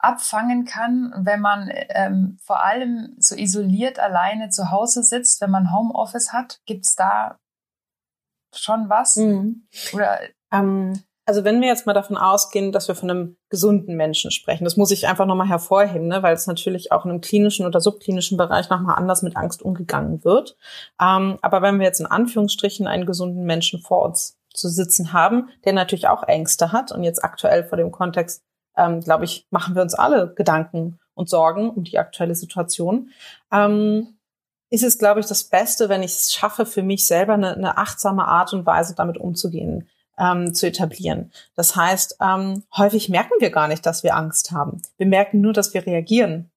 abfangen 0.03 0.65
kann, 0.65 1.13
wenn 1.17 1.41
man 1.41 1.71
ähm, 1.91 2.39
vor 2.43 2.63
allem 2.63 3.15
so 3.19 3.37
isoliert 3.37 3.99
alleine 3.99 4.49
zu 4.51 4.71
Hause 4.71 5.03
sitzt, 5.03 5.41
wenn 5.41 5.51
man 5.51 5.73
Homeoffice 5.73 6.33
hat? 6.33 6.61
Gibt 6.67 6.87
es 6.87 6.95
da 6.95 7.39
schon 8.55 8.89
was? 8.89 9.17
Mhm. 9.17 9.67
Oder 9.93 10.21
ähm, 10.53 11.03
also 11.25 11.45
wenn 11.45 11.61
wir 11.61 11.69
jetzt 11.69 11.87
mal 11.87 11.93
davon 11.93 12.17
ausgehen, 12.17 12.73
dass 12.73 12.89
wir 12.89 12.97
von 12.97 13.11
einem 13.11 13.37
gesunden 13.49 13.97
Menschen 13.97 14.33
sprechen, 14.33 14.65
das 14.65 14.77
muss 14.77 14.91
ich 14.91 15.07
einfach 15.07 15.27
nochmal 15.27 15.49
hervorheben, 15.49 16.09
ne, 16.09 16.23
weil 16.23 16.35
es 16.35 16.49
natürlich 16.49 16.91
auch 16.91 17.05
in 17.05 17.13
einem 17.13 17.21
klinischen 17.21 17.65
oder 17.65 17.81
subklinischen 17.81 18.37
Bereich 18.37 18.69
nochmal 18.71 18.97
anders 18.97 19.23
mit 19.23 19.37
Angst 19.37 19.63
umgegangen 19.63 20.25
wird. 20.25 20.57
Ähm, 21.01 21.39
aber 21.41 21.63
wenn 21.63 21.79
wir 21.79 21.87
jetzt 21.87 22.01
in 22.01 22.07
Anführungsstrichen 22.07 22.89
einen 22.89 23.07
gesunden 23.07 23.45
Menschen 23.45 23.81
vor 23.81 24.03
uns 24.03 24.37
zu 24.53 24.69
sitzen 24.69 25.13
haben, 25.13 25.49
der 25.65 25.73
natürlich 25.73 26.09
auch 26.09 26.25
Ängste 26.25 26.73
hat 26.73 26.91
und 26.91 27.05
jetzt 27.05 27.25
aktuell 27.25 27.65
vor 27.65 27.79
dem 27.79 27.93
Kontext, 27.93 28.43
ähm, 28.77 29.01
glaube 29.01 29.25
ich, 29.25 29.47
machen 29.51 29.75
wir 29.75 29.83
uns 29.83 29.95
alle 29.95 30.33
Gedanken 30.35 30.99
und 31.15 31.29
Sorgen 31.29 31.71
um 31.71 31.85
die 31.85 31.99
aktuelle 31.99 32.35
Situation. 32.35 33.11
Ähm, 33.53 34.17
ist 34.71 34.83
es, 34.83 34.99
glaube 34.99 35.21
ich, 35.21 35.27
das 35.27 35.45
Beste, 35.45 35.89
wenn 35.91 36.03
ich 36.03 36.13
es 36.13 36.33
schaffe, 36.33 36.65
für 36.65 36.83
mich 36.83 37.07
selber 37.07 37.35
eine, 37.35 37.55
eine 37.55 37.77
achtsame 37.77 38.27
Art 38.27 38.55
und 38.55 38.65
Weise 38.65 38.95
damit 38.95 39.19
umzugehen 39.19 39.89
ähm, 40.19 40.55
zu 40.55 40.67
etablieren. 40.67 41.31
Das 41.55 41.77
heißt, 41.77 42.17
ähm, 42.21 42.63
häufig 42.77 43.09
merken 43.09 43.35
wir 43.41 43.51
gar 43.51 43.69
nicht, 43.69 43.85
dass 43.85 44.03
wir 44.03 44.17
Angst 44.17 44.53
haben. 44.53 44.81
Wir 44.97 45.07
merken 45.07 45.41
nur, 45.41 45.53
dass 45.53 45.75
wir 45.75 45.87
reagieren. 45.87 46.51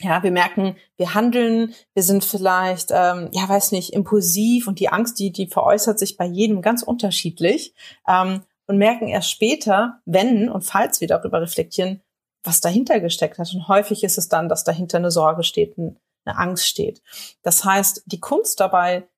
Ja, 0.00 0.22
wir 0.22 0.32
merken, 0.32 0.76
wir 0.96 1.14
handeln, 1.14 1.74
wir 1.94 2.02
sind 2.02 2.24
vielleicht, 2.24 2.90
ähm, 2.90 3.28
ja, 3.32 3.48
weiß 3.48 3.72
nicht, 3.72 3.92
impulsiv 3.92 4.66
und 4.66 4.80
die 4.80 4.88
Angst, 4.88 5.18
die, 5.18 5.30
die 5.30 5.46
veräußert 5.46 5.98
sich 5.98 6.16
bei 6.16 6.24
jedem 6.24 6.62
ganz 6.62 6.82
unterschiedlich 6.82 7.74
ähm, 8.08 8.42
und 8.66 8.78
merken 8.78 9.08
erst 9.08 9.30
später, 9.30 10.00
wenn 10.04 10.48
und 10.48 10.62
falls 10.62 11.00
wir 11.00 11.08
darüber 11.08 11.40
reflektieren, 11.40 12.02
was 12.42 12.60
dahinter 12.60 13.00
gesteckt 13.00 13.38
hat. 13.38 13.52
Und 13.54 13.68
häufig 13.68 14.04
ist 14.04 14.18
es 14.18 14.28
dann, 14.28 14.48
dass 14.48 14.64
dahinter 14.64 14.98
eine 14.98 15.10
Sorge 15.10 15.44
steht, 15.44 15.76
eine 15.78 15.96
Angst 16.38 16.66
steht. 16.66 17.02
Das 17.42 17.64
heißt, 17.64 18.02
die 18.06 18.20
Kunst 18.20 18.60
dabei 18.60 19.08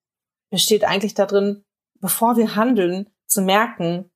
besteht 0.51 0.85
eigentlich 0.85 1.15
darin, 1.15 1.65
bevor 2.01 2.37
wir 2.37 2.55
handeln, 2.55 3.11
zu 3.27 3.43
merken, 3.43 4.11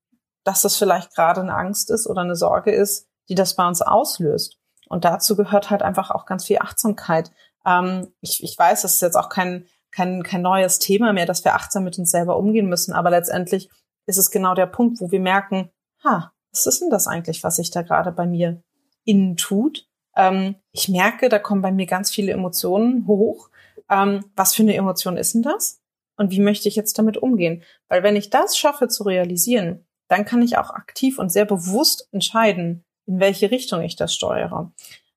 dass 0.45 0.63
das 0.63 0.77
vielleicht 0.77 1.15
gerade 1.15 1.41
eine 1.41 1.55
Angst 1.55 1.91
ist 1.91 2.07
oder 2.07 2.23
eine 2.23 2.37
Sorge 2.37 2.71
ist, 2.71 3.09
die 3.29 3.35
das 3.35 3.57
bei 3.57 3.67
uns 3.67 3.83
auslöst. 3.83 4.59
Und 4.89 5.05
dazu 5.05 5.37
gehört 5.37 5.71
halt 5.71 5.83
einfach 5.83 6.11
auch 6.11 6.25
ganz 6.25 6.45
viel 6.47 6.59
Achtsamkeit. 6.59 7.31
Ähm, 7.67 8.13
ich, 8.21 8.43
ich 8.43 8.59
weiß, 8.59 8.83
das 8.83 8.95
ist 8.95 9.03
jetzt 9.03 9.17
auch 9.17 9.29
kein, 9.29 9.67
kein, 9.91 10.23
kein 10.23 10.43
neues 10.43 10.79
Thema 10.79 11.13
mehr, 11.13 11.27
dass 11.27 11.45
wir 11.45 11.55
achtsam 11.55 11.85
mit 11.85 11.99
uns 11.99 12.11
selber 12.11 12.37
umgehen 12.37 12.69
müssen, 12.69 12.95
aber 12.95 13.11
letztendlich 13.11 13.69
ist 14.09 14.17
es 14.17 14.31
genau 14.31 14.55
der 14.55 14.67
Punkt, 14.67 15.01
wo 15.01 15.11
wir 15.11 15.21
merken, 15.21 15.71
ha, 16.03 16.33
was 16.51 16.67
ist 16.67 16.81
denn 16.81 16.91
das 16.91 17.07
eigentlich, 17.07 17.45
was 17.45 17.57
sich 17.57 17.71
da 17.71 17.83
gerade 17.83 18.11
bei 18.11 18.27
mir 18.27 18.63
innen 19.05 19.37
tut? 19.37 19.87
Ähm, 20.17 20.57
ich 20.73 20.89
merke, 20.89 21.29
da 21.29 21.39
kommen 21.39 21.63
bei 21.63 21.71
mir 21.71 21.87
ganz 21.87 22.11
viele 22.11 22.33
Emotionen 22.33 23.07
hoch. 23.07 23.51
Ähm, 23.89 24.25
was 24.35 24.55
für 24.55 24.63
eine 24.63 24.75
Emotion 24.75 25.17
ist 25.17 25.35
denn 25.35 25.43
das? 25.43 25.81
und 26.19 26.33
wie 26.33 26.41
möchte 26.41 26.69
ich 26.69 26.77
jetzt 26.77 26.99
damit 26.99 27.17
umgehen? 27.17 27.63
Weil 27.89 28.03
wenn 28.03 28.17
ich 28.17 28.29
das 28.29 28.59
schaffe 28.59 28.89
zu 28.89 29.05
realisieren, 29.05 29.87
dann 30.09 30.25
kann 30.25 30.43
ich 30.43 30.59
auch 30.59 30.71
aktiv 30.71 31.19
und 31.19 31.31
sehr 31.31 31.45
bewusst 31.45 32.09
entscheiden, 32.13 32.85
in 33.07 33.21
welche 33.21 33.51
Richtung 33.51 33.83
ich 33.83 33.97
das 33.97 34.15
steuere. 34.15 34.73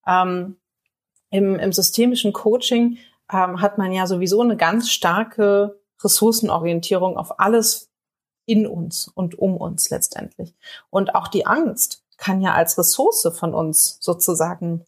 Ähm, 0.08 0.58
im, 1.32 1.58
Im 1.58 1.74
systemischen 1.74 2.34
Coaching 2.34 2.98
ähm, 3.32 3.62
hat 3.62 3.78
man 3.78 3.92
ja 3.92 4.06
sowieso 4.06 4.42
eine 4.42 4.58
ganz 4.58 4.90
starke 4.90 5.80
Ressourcenorientierung 6.04 7.18
auf 7.18 7.40
alles 7.40 7.91
in 8.46 8.68
uns 8.68 9.08
und 9.08 9.38
um 9.38 9.58
uns 9.58 9.90
letztendlich. 9.90 10.56
Und 10.90 11.16
auch 11.16 11.28
die 11.28 11.46
Angst 11.46 12.04
kann 12.18 12.42
ja 12.42 12.54
als 12.54 12.78
Ressource 12.78 13.32
von 13.34 13.54
uns 13.54 13.98
sozusagen 14.00 14.86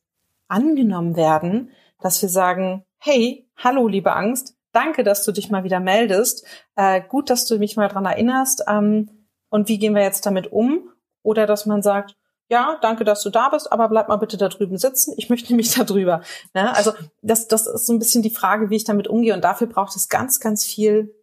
angenommen 0.48 1.16
werden, 1.16 1.72
dass 2.00 2.22
wir 2.22 2.30
sagen, 2.30 2.86
hey, 3.00 3.50
hallo 3.58 3.88
liebe 3.88 4.14
Angst, 4.14 4.56
danke, 4.72 5.04
dass 5.04 5.24
du 5.24 5.32
dich 5.32 5.50
mal 5.50 5.64
wieder 5.64 5.80
meldest. 5.80 6.46
Äh, 6.76 7.02
gut, 7.02 7.30
dass 7.30 7.46
du 7.46 7.58
mich 7.58 7.78
mal 7.78 7.88
dran 7.88 8.06
erinnerst. 8.06 8.64
Ähm, 8.68 9.10
und 9.50 9.70
wie 9.70 9.80
gehen 9.80 9.96
wir 9.96 10.04
jetzt 10.04 10.26
damit 10.26 10.52
um? 10.52 10.90
Oder 11.22 11.46
dass 11.46 11.66
man 11.66 11.82
sagt, 11.82 12.16
ja, 12.50 12.78
danke, 12.82 13.04
dass 13.04 13.24
du 13.24 13.30
da 13.30 13.50
bist, 13.50 13.72
aber 13.72 13.88
bleib 13.88 14.10
mal 14.10 14.18
bitte 14.18 14.38
da 14.38 14.50
drüben 14.50 14.78
sitzen. 14.78 15.14
Ich 15.18 15.30
möchte 15.30 15.50
nämlich 15.50 15.74
da 15.74 15.84
drüber. 15.84 16.22
Ne? 16.54 16.76
Also 16.76 16.92
das, 17.22 17.48
das 17.48 17.68
ist 17.68 17.86
so 17.86 17.94
ein 17.94 18.00
bisschen 18.00 18.22
die 18.22 18.30
Frage, 18.30 18.70
wie 18.70 18.76
ich 18.76 18.84
damit 18.84 19.08
umgehe. 19.08 19.34
Und 19.34 19.44
dafür 19.44 19.68
braucht 19.68 19.96
es 19.96 20.10
ganz, 20.10 20.40
ganz 20.40 20.66
viel 20.66 21.16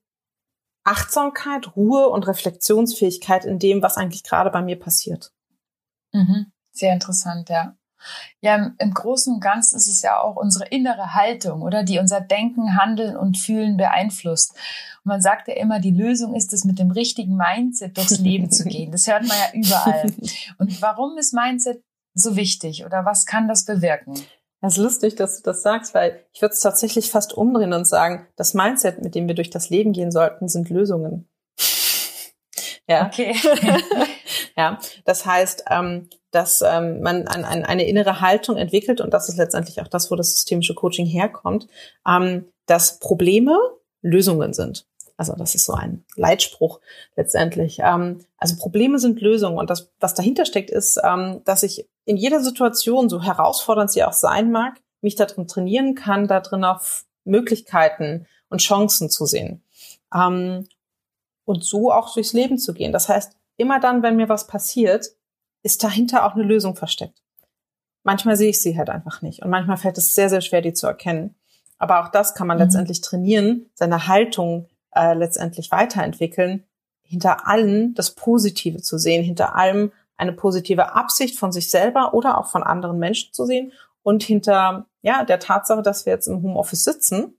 Achtsamkeit, 0.84 1.76
Ruhe 1.76 2.08
und 2.08 2.26
Reflexionsfähigkeit 2.26 3.44
in 3.44 3.58
dem, 3.58 3.82
was 3.82 3.96
eigentlich 3.96 4.24
gerade 4.24 4.50
bei 4.50 4.62
mir 4.62 4.78
passiert. 4.78 5.32
Mhm. 6.12 6.52
Sehr 6.72 6.92
interessant, 6.92 7.48
ja. 7.48 7.76
Ja, 8.40 8.72
im 8.78 8.94
Großen 8.94 9.34
und 9.34 9.40
Ganzen 9.40 9.76
ist 9.76 9.88
es 9.88 10.00
ja 10.00 10.18
auch 10.18 10.36
unsere 10.36 10.66
innere 10.68 11.14
Haltung, 11.14 11.62
oder, 11.62 11.82
die 11.82 11.98
unser 11.98 12.20
Denken, 12.22 12.76
Handeln 12.76 13.16
und 13.16 13.36
Fühlen 13.36 13.76
beeinflusst. 13.76 14.52
Und 15.04 15.10
man 15.10 15.20
sagt 15.20 15.48
ja 15.48 15.54
immer, 15.54 15.80
die 15.80 15.90
Lösung 15.90 16.34
ist 16.34 16.52
es, 16.54 16.64
mit 16.64 16.78
dem 16.78 16.90
richtigen 16.90 17.36
Mindset 17.36 17.98
durchs 17.98 18.18
Leben 18.18 18.50
zu 18.50 18.64
gehen. 18.68 18.90
Das 18.90 19.06
hört 19.06 19.26
man 19.26 19.36
ja 19.36 19.52
überall. 19.52 20.12
Und 20.58 20.80
warum 20.80 21.18
ist 21.18 21.34
Mindset 21.34 21.82
so 22.14 22.36
wichtig 22.36 22.84
oder 22.84 23.04
was 23.04 23.26
kann 23.26 23.48
das 23.48 23.64
bewirken? 23.66 24.14
Das 24.60 24.76
ist 24.76 24.82
lustig, 24.82 25.16
dass 25.16 25.38
du 25.38 25.42
das 25.42 25.62
sagst, 25.62 25.94
weil 25.94 26.24
ich 26.32 26.42
würde 26.42 26.52
es 26.52 26.60
tatsächlich 26.60 27.10
fast 27.10 27.32
umdrehen 27.32 27.72
und 27.72 27.86
sagen, 27.86 28.26
das 28.36 28.52
Mindset, 28.52 29.02
mit 29.02 29.14
dem 29.14 29.26
wir 29.26 29.34
durch 29.34 29.50
das 29.50 29.70
Leben 29.70 29.92
gehen 29.92 30.12
sollten, 30.12 30.48
sind 30.48 30.68
Lösungen. 30.68 31.28
Ja. 32.86 33.06
Okay. 33.06 33.36
ja, 34.56 34.78
das 35.04 35.24
heißt, 35.24 35.64
ähm, 35.70 36.08
dass 36.32 36.60
ähm, 36.60 37.00
man 37.00 37.28
an, 37.28 37.44
an 37.44 37.64
eine 37.64 37.86
innere 37.86 38.20
Haltung 38.20 38.56
entwickelt 38.56 39.00
und 39.00 39.14
das 39.14 39.28
ist 39.28 39.36
letztendlich 39.36 39.80
auch 39.80 39.88
das, 39.88 40.10
wo 40.10 40.16
das 40.16 40.32
systemische 40.32 40.74
Coaching 40.74 41.06
herkommt, 41.06 41.68
ähm, 42.06 42.46
dass 42.66 42.98
Probleme 42.98 43.56
Lösungen 44.02 44.52
sind. 44.52 44.86
Also 45.16 45.34
das 45.34 45.54
ist 45.54 45.66
so 45.66 45.74
ein 45.74 46.04
Leitspruch 46.16 46.80
letztendlich. 47.14 47.78
Ähm, 47.80 48.24
also 48.38 48.56
Probleme 48.56 48.98
sind 48.98 49.20
Lösungen 49.20 49.58
und 49.58 49.70
das, 49.70 49.92
was 50.00 50.14
dahinter 50.14 50.44
steckt, 50.44 50.70
ist, 50.70 51.00
ähm, 51.04 51.42
dass 51.44 51.62
ich 51.62 51.86
in 52.10 52.16
jeder 52.16 52.40
Situation, 52.40 53.08
so 53.08 53.22
herausfordernd 53.22 53.92
sie 53.92 54.02
auch 54.02 54.12
sein 54.12 54.50
mag, 54.50 54.80
mich 55.00 55.14
darin 55.14 55.46
trainieren 55.46 55.94
kann, 55.94 56.26
darin 56.26 56.64
auf 56.64 57.04
Möglichkeiten 57.22 58.26
und 58.48 58.60
Chancen 58.60 59.10
zu 59.10 59.26
sehen. 59.26 59.62
Ähm, 60.12 60.66
und 61.44 61.62
so 61.62 61.92
auch 61.92 62.12
durchs 62.12 62.32
Leben 62.32 62.58
zu 62.58 62.74
gehen. 62.74 62.90
Das 62.90 63.08
heißt, 63.08 63.36
immer 63.58 63.78
dann, 63.78 64.02
wenn 64.02 64.16
mir 64.16 64.28
was 64.28 64.48
passiert, 64.48 65.06
ist 65.62 65.84
dahinter 65.84 66.26
auch 66.26 66.34
eine 66.34 66.42
Lösung 66.42 66.74
versteckt. 66.74 67.22
Manchmal 68.02 68.34
sehe 68.34 68.50
ich 68.50 68.60
sie 68.60 68.76
halt 68.76 68.90
einfach 68.90 69.22
nicht 69.22 69.42
und 69.42 69.50
manchmal 69.50 69.76
fällt 69.76 69.96
es 69.96 70.12
sehr, 70.12 70.28
sehr 70.28 70.40
schwer, 70.40 70.62
die 70.62 70.72
zu 70.72 70.88
erkennen. 70.88 71.36
Aber 71.78 72.02
auch 72.02 72.08
das 72.08 72.34
kann 72.34 72.48
man 72.48 72.56
mhm. 72.56 72.64
letztendlich 72.64 73.02
trainieren, 73.02 73.70
seine 73.74 74.08
Haltung 74.08 74.66
äh, 74.96 75.14
letztendlich 75.14 75.70
weiterentwickeln, 75.70 76.64
hinter 77.02 77.46
allem 77.46 77.94
das 77.94 78.16
Positive 78.16 78.82
zu 78.82 78.98
sehen, 78.98 79.22
hinter 79.22 79.54
allem 79.54 79.92
eine 80.20 80.32
positive 80.32 80.94
Absicht 80.94 81.38
von 81.38 81.50
sich 81.50 81.70
selber 81.70 82.14
oder 82.14 82.38
auch 82.38 82.46
von 82.46 82.62
anderen 82.62 82.98
Menschen 82.98 83.32
zu 83.32 83.46
sehen 83.46 83.72
und 84.02 84.22
hinter 84.22 84.86
ja 85.02 85.24
der 85.24 85.40
Tatsache, 85.40 85.82
dass 85.82 86.06
wir 86.06 86.12
jetzt 86.12 86.26
im 86.26 86.42
Homeoffice 86.42 86.84
sitzen, 86.84 87.38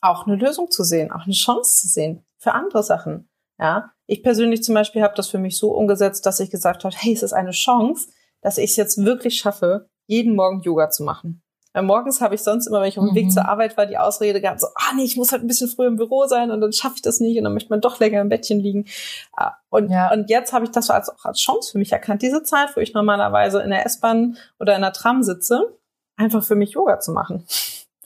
auch 0.00 0.26
eine 0.26 0.36
Lösung 0.36 0.70
zu 0.70 0.84
sehen, 0.84 1.10
auch 1.10 1.24
eine 1.24 1.34
Chance 1.34 1.80
zu 1.80 1.88
sehen 1.88 2.24
für 2.38 2.52
andere 2.52 2.82
Sachen. 2.82 3.28
Ja, 3.58 3.92
ich 4.06 4.22
persönlich 4.22 4.62
zum 4.62 4.74
Beispiel 4.74 5.02
habe 5.02 5.14
das 5.16 5.28
für 5.28 5.38
mich 5.38 5.58
so 5.58 5.72
umgesetzt, 5.72 6.26
dass 6.26 6.40
ich 6.40 6.50
gesagt 6.50 6.84
habe, 6.84 6.94
hey, 6.96 7.12
es 7.12 7.22
ist 7.22 7.32
eine 7.32 7.52
Chance, 7.52 8.08
dass 8.40 8.58
ich 8.58 8.70
es 8.70 8.76
jetzt 8.76 9.04
wirklich 9.04 9.38
schaffe, 9.38 9.88
jeden 10.06 10.34
Morgen 10.34 10.60
Yoga 10.62 10.90
zu 10.90 11.04
machen. 11.04 11.42
Weil 11.74 11.82
morgens 11.82 12.20
habe 12.20 12.36
ich 12.36 12.42
sonst 12.42 12.68
immer, 12.68 12.80
wenn 12.80 12.88
ich 12.88 12.98
auf 12.98 13.04
dem 13.04 13.10
mhm. 13.10 13.16
Weg 13.16 13.32
zur 13.32 13.48
Arbeit 13.48 13.76
war, 13.76 13.84
die 13.84 13.98
Ausrede 13.98 14.40
gehabt, 14.40 14.60
so, 14.60 14.68
ah 14.76 14.94
nee, 14.94 15.02
ich 15.02 15.16
muss 15.16 15.32
halt 15.32 15.42
ein 15.42 15.48
bisschen 15.48 15.68
früher 15.68 15.88
im 15.88 15.96
Büro 15.96 16.26
sein 16.26 16.52
und 16.52 16.60
dann 16.60 16.72
schaffe 16.72 16.94
ich 16.96 17.02
das 17.02 17.18
nicht 17.18 17.36
und 17.36 17.44
dann 17.44 17.52
möchte 17.52 17.70
man 17.70 17.80
doch 17.80 17.98
länger 17.98 18.20
im 18.20 18.28
Bettchen 18.28 18.60
liegen. 18.60 18.86
Ah, 19.32 19.54
und, 19.70 19.90
ja. 19.90 20.12
und 20.12 20.30
jetzt 20.30 20.52
habe 20.52 20.64
ich 20.64 20.70
das 20.70 20.88
als, 20.88 21.10
auch 21.10 21.24
als 21.24 21.40
Chance 21.40 21.72
für 21.72 21.78
mich 21.78 21.90
erkannt, 21.90 22.22
diese 22.22 22.44
Zeit, 22.44 22.76
wo 22.76 22.80
ich 22.80 22.94
normalerweise 22.94 23.60
in 23.60 23.70
der 23.70 23.84
S-Bahn 23.84 24.38
oder 24.60 24.76
in 24.76 24.82
der 24.82 24.92
Tram 24.92 25.24
sitze, 25.24 25.76
einfach 26.16 26.44
für 26.44 26.54
mich 26.54 26.70
Yoga 26.70 27.00
zu 27.00 27.10
machen. 27.10 27.44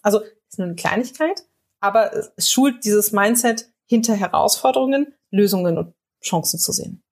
Also 0.02 0.20
ist 0.48 0.58
nur 0.58 0.66
eine 0.66 0.76
Kleinigkeit, 0.76 1.42
aber 1.80 2.10
es 2.37 2.50
schult 2.50 2.84
dieses 2.84 3.12
Mindset, 3.12 3.70
hinter 3.87 4.14
Herausforderungen 4.14 5.14
Lösungen 5.30 5.78
und 5.78 5.94
Chancen 6.22 6.58
zu 6.58 6.72
sehen. 6.72 7.02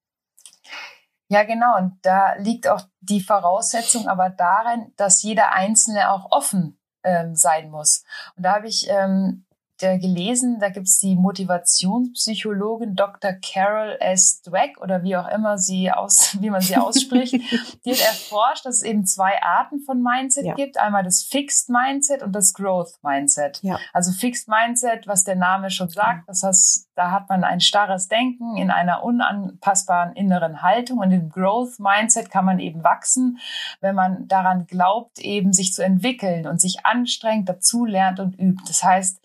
Ja, 1.29 1.43
genau. 1.43 1.77
Und 1.77 1.99
da 2.03 2.35
liegt 2.35 2.69
auch 2.69 2.83
die 3.01 3.21
Voraussetzung 3.21 4.09
aber 4.09 4.31
darin, 4.31 4.93
dass 4.97 5.23
jeder 5.23 5.53
Einzelne 5.53 6.11
auch 6.11 6.31
offen 6.31 6.79
ähm, 7.03 7.35
sein 7.35 7.71
muss. 7.71 8.05
Und 8.37 8.45
da 8.45 8.55
habe 8.55 8.69
ich 8.69 8.89
ähm, 8.89 9.46
äh, 9.83 9.99
gelesen, 9.99 10.59
da 10.61 10.69
gibt 10.69 10.87
es 10.87 10.99
die 10.99 11.17
Motivationspsychologin 11.17 12.95
Dr. 12.95 13.33
Carol 13.33 13.97
S. 14.01 14.43
Dweck 14.43 14.81
oder 14.81 15.03
wie 15.03 15.17
auch 15.17 15.29
immer 15.29 15.59
sie 15.59 15.91
aus, 15.91 16.37
wie 16.41 16.51
man 16.51 16.61
sie 16.61 16.77
ausspricht, 16.77 17.35
die 17.85 17.93
hat 17.93 18.01
erforscht, 18.01 18.67
dass 18.67 18.77
es 18.77 18.83
eben 18.83 19.05
zwei 19.07 19.43
Arten 19.43 19.81
von 19.81 20.03
Mindset 20.03 20.47
ja. 20.47 20.55
gibt. 20.55 20.79
Einmal 20.79 21.03
das 21.03 21.23
Fixed 21.23 21.69
Mindset 21.69 22.23
und 22.23 22.33
das 22.33 22.55
Growth 22.55 22.99
Mindset. 23.03 23.61
Ja. 23.63 23.79
Also 23.93 24.13
Fixed 24.13 24.49
Mindset, 24.49 25.07
was 25.07 25.25
der 25.25 25.37
Name 25.37 25.71
schon 25.71 25.89
sagt, 25.89 26.29
das 26.29 26.43
heißt, 26.43 26.89
da 26.95 27.11
hat 27.11 27.29
man 27.29 27.45
ein 27.45 27.61
starres 27.61 28.09
Denken 28.09 28.57
in 28.57 28.71
einer 28.71 29.05
unanpassbaren 29.05 30.15
inneren 30.15 30.63
Haltung 30.63 30.99
und 30.99 31.13
im 31.13 31.29
Growth 31.29 31.79
Mindset 31.79 32.31
kann 32.31 32.45
man 32.47 32.59
eben 32.59 32.83
wachsen, 32.83 33.39
wenn 33.81 33.95
man 33.95 34.27
daran 34.29 34.67
glaubt, 34.67 35.19
eben 35.19 35.53
sich 35.53 35.73
zu 35.73 35.85
entwickeln 35.85 36.47
und 36.47 36.61
sich 36.61 36.85
anstrengt, 36.85 37.49
dazu 37.49 37.85
lernt 37.85 38.21
und 38.21 38.39
übt. 38.39 38.63
Das 38.67 38.83
heißt, 38.83 39.21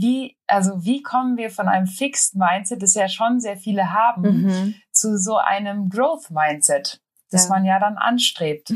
wie, 0.00 0.36
also 0.46 0.84
wie 0.84 1.02
kommen 1.02 1.36
wir 1.36 1.50
von 1.50 1.68
einem 1.68 1.86
Fixed 1.86 2.36
Mindset, 2.36 2.82
das 2.82 2.94
ja 2.94 3.08
schon 3.08 3.40
sehr 3.40 3.56
viele 3.56 3.92
haben, 3.92 4.42
mhm. 4.42 4.74
zu 4.92 5.18
so 5.18 5.36
einem 5.36 5.88
Growth 5.88 6.30
Mindset, 6.30 7.00
das 7.30 7.44
ja. 7.44 7.50
man 7.50 7.64
ja 7.64 7.78
dann 7.78 7.96
anstrebt? 7.96 8.72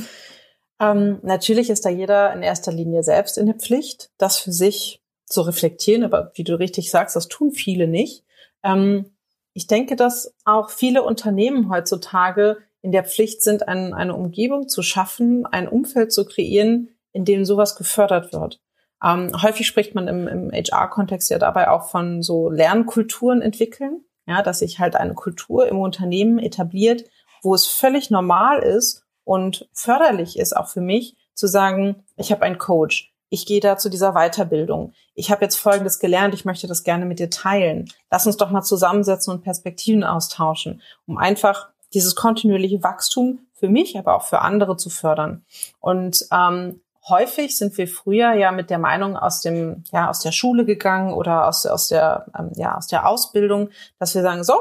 Ähm, 0.80 1.20
natürlich 1.22 1.70
ist 1.70 1.84
da 1.84 1.90
jeder 1.90 2.32
in 2.32 2.42
erster 2.42 2.72
Linie 2.72 3.02
selbst 3.02 3.38
in 3.38 3.46
der 3.46 3.54
Pflicht, 3.54 4.10
das 4.18 4.38
für 4.38 4.52
sich 4.52 5.00
zu 5.26 5.42
reflektieren, 5.42 6.04
aber 6.04 6.32
wie 6.34 6.44
du 6.44 6.58
richtig 6.58 6.90
sagst, 6.90 7.14
das 7.14 7.28
tun 7.28 7.52
viele 7.52 7.86
nicht. 7.86 8.24
Ähm, 8.62 9.06
ich 9.54 9.66
denke, 9.66 9.96
dass 9.96 10.34
auch 10.44 10.70
viele 10.70 11.02
Unternehmen 11.02 11.70
heutzutage 11.70 12.58
in 12.80 12.90
der 12.90 13.04
Pflicht 13.04 13.42
sind, 13.42 13.68
ein, 13.68 13.94
eine 13.94 14.16
Umgebung 14.16 14.68
zu 14.68 14.82
schaffen, 14.82 15.46
ein 15.46 15.68
Umfeld 15.68 16.12
zu 16.12 16.24
kreieren, 16.24 16.88
in 17.12 17.24
dem 17.24 17.44
sowas 17.44 17.76
gefördert 17.76 18.32
wird. 18.32 18.60
Ähm, 19.02 19.32
häufig 19.42 19.66
spricht 19.66 19.94
man 19.94 20.08
im, 20.08 20.28
im 20.28 20.50
HR-Kontext 20.52 21.30
ja 21.30 21.38
dabei 21.38 21.70
auch 21.70 21.88
von 21.88 22.22
so 22.22 22.50
Lernkulturen 22.50 23.42
entwickeln, 23.42 24.04
ja, 24.26 24.42
dass 24.42 24.60
sich 24.60 24.78
halt 24.78 24.96
eine 24.96 25.14
Kultur 25.14 25.66
im 25.66 25.78
Unternehmen 25.78 26.38
etabliert, 26.38 27.04
wo 27.42 27.54
es 27.54 27.66
völlig 27.66 28.10
normal 28.10 28.60
ist 28.60 29.04
und 29.24 29.68
förderlich 29.72 30.38
ist, 30.38 30.56
auch 30.56 30.68
für 30.68 30.80
mich, 30.80 31.16
zu 31.34 31.46
sagen, 31.46 32.04
ich 32.16 32.30
habe 32.30 32.42
einen 32.42 32.58
Coach, 32.58 33.12
ich 33.30 33.46
gehe 33.46 33.60
da 33.60 33.78
zu 33.78 33.88
dieser 33.88 34.12
Weiterbildung, 34.12 34.92
ich 35.14 35.30
habe 35.30 35.42
jetzt 35.42 35.56
Folgendes 35.56 35.98
gelernt, 35.98 36.34
ich 36.34 36.44
möchte 36.44 36.66
das 36.66 36.84
gerne 36.84 37.06
mit 37.06 37.18
dir 37.18 37.30
teilen. 37.30 37.90
Lass 38.10 38.26
uns 38.26 38.36
doch 38.36 38.50
mal 38.50 38.62
zusammensetzen 38.62 39.32
und 39.32 39.42
Perspektiven 39.42 40.04
austauschen, 40.04 40.82
um 41.06 41.16
einfach 41.16 41.70
dieses 41.94 42.14
kontinuierliche 42.14 42.82
Wachstum 42.82 43.40
für 43.54 43.68
mich, 43.68 43.98
aber 43.98 44.16
auch 44.16 44.24
für 44.24 44.40
andere 44.40 44.76
zu 44.76 44.90
fördern. 44.90 45.44
Und 45.80 46.26
ähm, 46.30 46.80
häufig 47.08 47.56
sind 47.56 47.76
wir 47.78 47.88
früher 47.88 48.32
ja 48.34 48.52
mit 48.52 48.70
der 48.70 48.78
Meinung 48.78 49.16
aus 49.16 49.40
dem 49.40 49.84
ja 49.92 50.08
aus 50.08 50.20
der 50.20 50.32
Schule 50.32 50.64
gegangen 50.64 51.12
oder 51.12 51.48
aus 51.48 51.66
aus 51.66 51.88
der 51.88 52.26
ähm, 52.38 52.52
ja 52.54 52.76
aus 52.76 52.86
der 52.86 53.08
Ausbildung, 53.08 53.70
dass 53.98 54.14
wir 54.14 54.22
sagen 54.22 54.44
so 54.44 54.54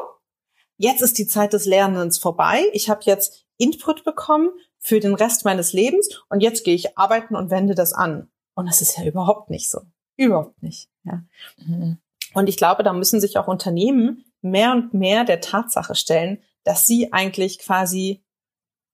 jetzt 0.82 1.02
ist 1.02 1.18
die 1.18 1.28
Zeit 1.28 1.54
des 1.54 1.66
Lernens 1.66 2.18
vorbei. 2.18 2.64
Ich 2.74 2.90
habe 2.90 3.02
jetzt 3.04 3.46
Input 3.58 4.04
bekommen 4.04 4.50
für 4.80 5.00
den 5.00 5.14
Rest 5.14 5.46
meines 5.46 5.74
Lebens 5.74 6.24
und 6.30 6.42
jetzt 6.42 6.64
gehe 6.66 6.74
ich 6.74 6.98
arbeiten 6.98 7.36
und 7.36 7.52
wende 7.52 7.76
das 7.76 7.94
an. 7.94 8.30
Und 8.56 8.66
das 8.66 8.82
ist 8.82 8.98
ja 8.98 9.06
überhaupt 9.06 9.50
nicht 9.50 9.70
so, 9.70 9.82
überhaupt 10.18 10.62
nicht. 10.64 10.90
Ja. 11.04 11.24
Mhm. 11.58 12.00
Und 12.34 12.50
ich 12.50 12.58
glaube, 12.58 12.84
da 12.84 12.94
müssen 12.94 13.22
sich 13.22 13.38
auch 13.38 13.48
Unternehmen 13.48 14.26
mehr 14.42 14.72
und 14.72 14.94
mehr 14.94 15.24
der 15.24 15.42
Tatsache 15.42 15.96
stellen, 15.96 16.42
dass 16.64 16.88
sie 16.88 17.14
eigentlich 17.14 17.60
quasi 17.60 18.24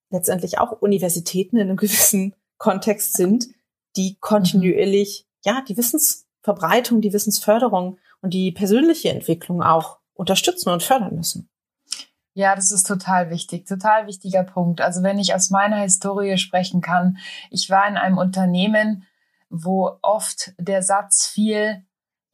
letztendlich 0.09 0.59
auch 0.59 0.81
Universitäten 0.81 1.57
in 1.57 1.69
einem 1.69 1.77
gewissen 1.77 2.35
Kontext 2.57 3.13
sind, 3.13 3.47
die 3.95 4.17
kontinuierlich, 4.19 5.25
ja, 5.43 5.63
die 5.67 5.77
Wissensverbreitung, 5.77 7.01
die 7.01 7.13
Wissensförderung 7.13 7.97
und 8.21 8.33
die 8.33 8.51
persönliche 8.51 9.09
Entwicklung 9.09 9.61
auch 9.61 9.99
unterstützen 10.13 10.69
und 10.69 10.83
fördern 10.83 11.15
müssen. 11.15 11.49
Ja, 12.33 12.55
das 12.55 12.71
ist 12.71 12.85
total 12.85 13.31
wichtig, 13.31 13.65
total 13.65 14.05
wichtiger 14.05 14.43
Punkt. 14.43 14.79
Also 14.79 15.01
wenn 15.01 15.17
ich 15.17 15.33
aus 15.33 15.49
meiner 15.49 15.77
Historie 15.77 16.37
sprechen 16.37 16.81
kann, 16.81 17.17
ich 17.49 17.71
war 17.71 17.87
in 17.87 17.97
einem 17.97 18.19
Unternehmen, 18.19 19.07
wo 19.49 19.97
oft 20.03 20.53
der 20.59 20.83
Satz 20.83 21.25
fiel, 21.25 21.83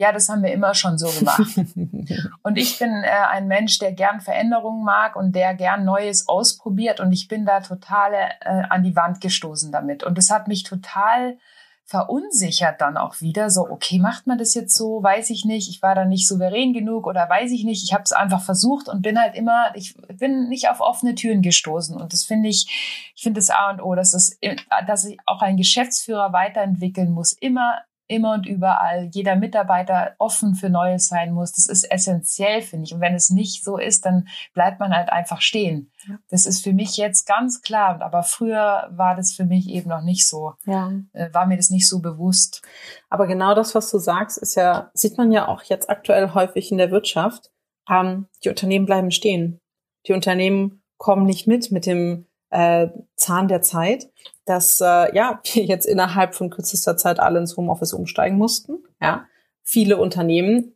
ja, 0.03 0.11
das 0.11 0.27
haben 0.27 0.43
wir 0.43 0.51
immer 0.51 0.73
schon 0.73 0.97
so 0.97 1.07
gemacht. 1.07 1.39
und 2.43 2.57
ich 2.57 2.77
bin 2.77 2.89
äh, 2.89 3.07
ein 3.07 3.47
Mensch, 3.47 3.79
der 3.79 3.93
gern 3.93 4.19
Veränderungen 4.19 4.83
mag 4.83 5.15
und 5.15 5.33
der 5.33 5.53
gern 5.53 5.85
Neues 5.85 6.27
ausprobiert 6.27 6.99
und 6.99 7.13
ich 7.13 7.29
bin 7.29 7.45
da 7.45 7.61
total 7.61 8.13
äh, 8.13 8.63
an 8.69 8.83
die 8.83 8.97
Wand 8.97 9.21
gestoßen 9.21 9.71
damit. 9.71 10.03
Und 10.03 10.17
das 10.17 10.29
hat 10.29 10.49
mich 10.49 10.63
total 10.63 11.37
verunsichert 11.85 12.81
dann 12.81 12.97
auch 12.97 13.21
wieder. 13.21 13.49
So, 13.49 13.69
okay, 13.69 13.97
macht 13.97 14.27
man 14.27 14.37
das 14.37 14.53
jetzt 14.55 14.75
so? 14.75 15.01
Weiß 15.01 15.29
ich 15.29 15.45
nicht. 15.45 15.69
Ich 15.69 15.81
war 15.81 15.95
da 15.95 16.03
nicht 16.03 16.27
souverän 16.27 16.73
genug 16.73 17.07
oder 17.07 17.29
weiß 17.29 17.51
ich 17.51 17.63
nicht. 17.63 17.81
Ich 17.83 17.93
habe 17.93 18.03
es 18.03 18.11
einfach 18.11 18.41
versucht 18.41 18.89
und 18.89 19.03
bin 19.03 19.17
halt 19.17 19.35
immer, 19.35 19.71
ich 19.73 19.95
bin 20.17 20.49
nicht 20.49 20.67
auf 20.67 20.81
offene 20.81 21.15
Türen 21.15 21.41
gestoßen. 21.41 21.95
Und 21.95 22.11
das 22.11 22.25
finde 22.25 22.49
ich, 22.49 23.11
ich 23.15 23.23
finde 23.23 23.39
das 23.39 23.49
A 23.49 23.69
und 23.69 23.81
O, 23.81 23.95
dass, 23.95 24.11
das, 24.11 24.37
dass 24.85 25.03
sich 25.03 25.17
auch 25.25 25.41
ein 25.41 25.55
Geschäftsführer 25.55 26.33
weiterentwickeln 26.33 27.11
muss. 27.11 27.31
Immer 27.31 27.83
immer 28.13 28.33
und 28.33 28.45
überall 28.45 29.09
jeder 29.11 29.35
Mitarbeiter 29.35 30.13
offen 30.19 30.55
für 30.55 30.69
Neues 30.69 31.07
sein 31.07 31.33
muss. 31.33 31.53
Das 31.53 31.67
ist 31.67 31.83
essentiell, 31.83 32.61
finde 32.61 32.85
ich. 32.85 32.93
Und 32.93 33.01
wenn 33.01 33.15
es 33.15 33.29
nicht 33.29 33.63
so 33.63 33.77
ist, 33.77 34.05
dann 34.05 34.27
bleibt 34.53 34.79
man 34.79 34.93
halt 34.95 35.09
einfach 35.09 35.41
stehen. 35.41 35.91
Ja. 36.07 36.19
Das 36.29 36.45
ist 36.45 36.63
für 36.63 36.73
mich 36.73 36.95
jetzt 36.97 37.25
ganz 37.25 37.61
klar. 37.61 38.01
Aber 38.01 38.23
früher 38.23 38.89
war 38.91 39.15
das 39.15 39.33
für 39.33 39.45
mich 39.45 39.67
eben 39.69 39.89
noch 39.89 40.03
nicht 40.03 40.27
so. 40.27 40.53
Ja. 40.65 40.91
Äh, 41.13 41.33
war 41.33 41.47
mir 41.47 41.57
das 41.57 41.69
nicht 41.69 41.89
so 41.89 41.99
bewusst. 41.99 42.61
Aber 43.09 43.27
genau 43.27 43.55
das, 43.55 43.73
was 43.73 43.89
du 43.89 43.97
sagst, 43.97 44.37
ist 44.37 44.55
ja, 44.55 44.91
sieht 44.93 45.17
man 45.17 45.31
ja 45.31 45.47
auch 45.47 45.63
jetzt 45.63 45.89
aktuell 45.89 46.33
häufig 46.33 46.71
in 46.71 46.77
der 46.77 46.91
Wirtschaft. 46.91 47.51
Ähm, 47.89 48.27
die 48.43 48.49
Unternehmen 48.49 48.85
bleiben 48.85 49.11
stehen. 49.11 49.59
Die 50.07 50.13
Unternehmen 50.13 50.83
kommen 50.97 51.25
nicht 51.25 51.47
mit 51.47 51.71
mit 51.71 51.85
dem 51.85 52.27
äh, 52.53 52.89
Zahn 53.15 53.47
der 53.47 53.61
Zeit, 53.61 54.09
dass 54.45 54.79
äh, 54.79 55.15
ja 55.15 55.41
wir 55.53 55.65
jetzt 55.65 55.85
innerhalb 55.85 56.35
von 56.35 56.49
kürzester 56.49 56.95
Zeit 56.97 57.19
alle 57.19 57.39
ins 57.39 57.57
Homeoffice 57.57 57.93
umsteigen 57.93 58.37
mussten. 58.37 58.83
Ja, 59.01 59.25
viele 59.63 59.97
Unternehmen 59.97 60.75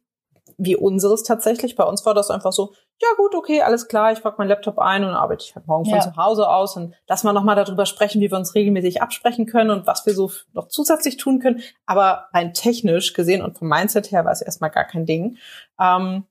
wie 0.58 0.76
unseres 0.76 1.24
tatsächlich. 1.24 1.76
Bei 1.76 1.84
uns 1.84 2.04
war 2.06 2.16
das 2.16 2.32
einfach 2.32 2.52
so, 2.52 2.74
ja 3.00 3.10
gut, 3.16 3.36
okay, 3.36 3.62
alles 3.62 3.88
klar, 3.88 4.12
ich 4.12 4.24
pack 4.24 4.40
meinen 4.40 4.48
Laptop 4.48 4.80
ein 4.80 5.04
und 5.04 5.12
arbeite 5.12 5.46
ich 5.46 5.56
halt 5.56 5.68
morgen 5.68 5.86
von 5.86 5.96
ja. 5.96 6.02
zu 6.02 6.16
Hause 6.16 6.50
aus 6.50 6.76
und 6.78 6.96
lass 7.08 7.24
mal 7.24 7.34
nochmal 7.34 7.56
darüber 7.56 7.86
sprechen, 7.86 8.22
wie 8.22 8.32
wir 8.32 8.38
uns 8.38 8.56
regelmäßig 8.56 9.02
absprechen 9.04 9.46
können 9.46 9.70
und 9.70 9.86
was 9.86 10.08
wir 10.08 10.16
so 10.16 10.32
noch 10.54 10.68
zusätzlich 10.68 11.18
tun 11.18 11.40
können. 11.40 11.62
Aber 11.86 12.26
rein 12.34 12.56
technisch 12.56 13.13
gesehen 13.13 13.44
und 13.44 13.58
vom 13.58 13.68
Mindset 13.68 14.12
her 14.12 14.26
war 14.26 14.32
es 14.32 14.42
erstmal 14.42 14.72
gar 14.72 14.86
kein 14.86 15.06
Ding. 15.06 15.38
Ähm, 15.80 16.24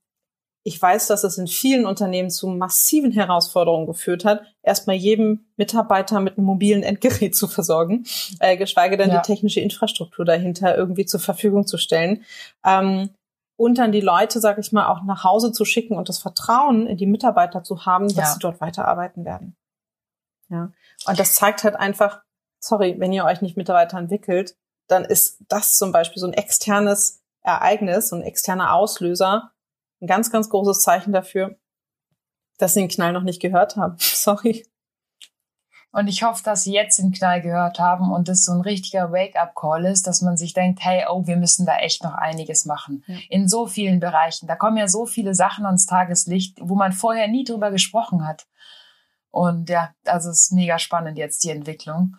ich 0.67 0.83
weiß, 0.83 1.07
dass 1.07 1.23
es 1.23 1.39
in 1.39 1.47
vielen 1.47 1.87
Unternehmen 1.87 2.29
zu 2.29 2.49
massiven 2.49 3.13
Herausforderungen 3.13 3.87
geführt 3.87 4.25
hat, 4.25 4.43
erstmal 4.65 4.97
jedem 4.97 5.47
Mitarbeiter 5.57 6.19
mit 6.19 6.37
einem 6.37 6.47
mobilen 6.47 6.83
Endgerät 6.83 7.37
zu 7.37 7.47
versorgen, 7.47 8.05
äh, 8.41 8.57
geschweige 8.57 8.97
denn 8.97 9.11
ja. 9.11 9.21
die 9.21 9.27
technische 9.27 9.61
Infrastruktur 9.61 10.25
dahinter 10.25 10.77
irgendwie 10.77 11.07
zur 11.07 11.21
Verfügung 11.21 11.69
zu 11.69 11.79
stellen. 11.79 12.25
Ähm, 12.65 13.11
und 13.57 13.79
dann 13.79 13.93
die 13.93 14.01
Leute, 14.01 14.41
sage 14.41 14.61
ich 14.61 14.73
mal, 14.73 14.89
auch 14.89 15.05
nach 15.05 15.23
Hause 15.23 15.53
zu 15.53 15.65
schicken 15.65 15.97
und 15.97 16.09
das 16.09 16.19
Vertrauen 16.19 16.89
in 16.89 16.97
die 16.97 17.07
Mitarbeiter 17.07 17.63
zu 17.63 17.87
haben, 17.87 18.09
dass 18.09 18.17
ja. 18.17 18.33
sie 18.33 18.41
dort 18.41 18.61
weiterarbeiten 18.61 19.25
werden. 19.25 19.57
Ja. 20.49 20.73
Und 21.07 21.21
das 21.21 21.37
zeigt 21.37 21.63
halt 21.63 21.77
einfach, 21.77 22.23
sorry, 22.59 22.97
wenn 22.99 23.13
ihr 23.13 23.25
euch 23.25 23.41
nicht 23.41 23.57
Mitarbeiter 23.57 23.99
entwickelt, 23.99 24.57
dann 24.89 25.05
ist 25.05 25.39
das 25.49 25.77
zum 25.79 25.93
Beispiel 25.93 26.19
so 26.19 26.27
ein 26.27 26.33
externes 26.33 27.23
Ereignis, 27.43 28.09
so 28.09 28.17
ein 28.17 28.23
externer 28.23 28.75
Auslöser, 28.75 29.53
ein 30.01 30.07
ganz, 30.07 30.31
ganz 30.31 30.49
großes 30.49 30.81
Zeichen 30.81 31.13
dafür, 31.13 31.57
dass 32.59 32.75
sie 32.75 32.81
den 32.81 32.89
Knall 32.89 33.13
noch 33.13 33.23
nicht 33.23 33.41
gehört 33.41 33.77
haben. 33.77 33.97
Sorry. 33.99 34.67
Und 35.93 36.09
ich 36.09 36.23
hoffe, 36.23 36.43
dass 36.45 36.65
Sie 36.65 36.75
jetzt 36.75 36.99
den 36.99 37.11
Knall 37.11 37.41
gehört 37.41 37.79
haben 37.79 38.13
und 38.13 38.29
es 38.29 38.45
so 38.45 38.53
ein 38.53 38.61
richtiger 38.61 39.13
Wake-up-Call 39.13 39.87
ist, 39.87 40.07
dass 40.07 40.21
man 40.21 40.37
sich 40.37 40.53
denkt, 40.53 40.85
hey, 40.85 41.07
oh, 41.09 41.27
wir 41.27 41.39
müssen 41.39 41.65
da 41.65 41.79
echt 41.79 42.05
noch 42.05 42.13
einiges 42.13 42.67
machen. 42.67 43.03
Ja. 43.07 43.17
In 43.31 43.49
so 43.49 43.67
vielen 43.67 43.99
Bereichen. 43.99 44.47
Da 44.47 44.57
kommen 44.57 44.77
ja 44.77 44.89
so 44.89 45.07
viele 45.07 45.35
Sachen 45.35 45.65
ans 45.65 45.87
Tageslicht, 45.87 46.59
wo 46.61 46.75
man 46.75 46.93
vorher 46.93 47.29
nie 47.29 47.45
drüber 47.45 47.71
gesprochen 47.71 48.27
hat. 48.27 48.47
Und 49.31 49.71
ja, 49.71 49.95
also 50.05 50.29
es 50.29 50.43
ist 50.43 50.53
mega 50.53 50.79
spannend 50.79 51.17
jetzt 51.17 51.45
die 51.45 51.51
Entwicklung. 51.51 52.17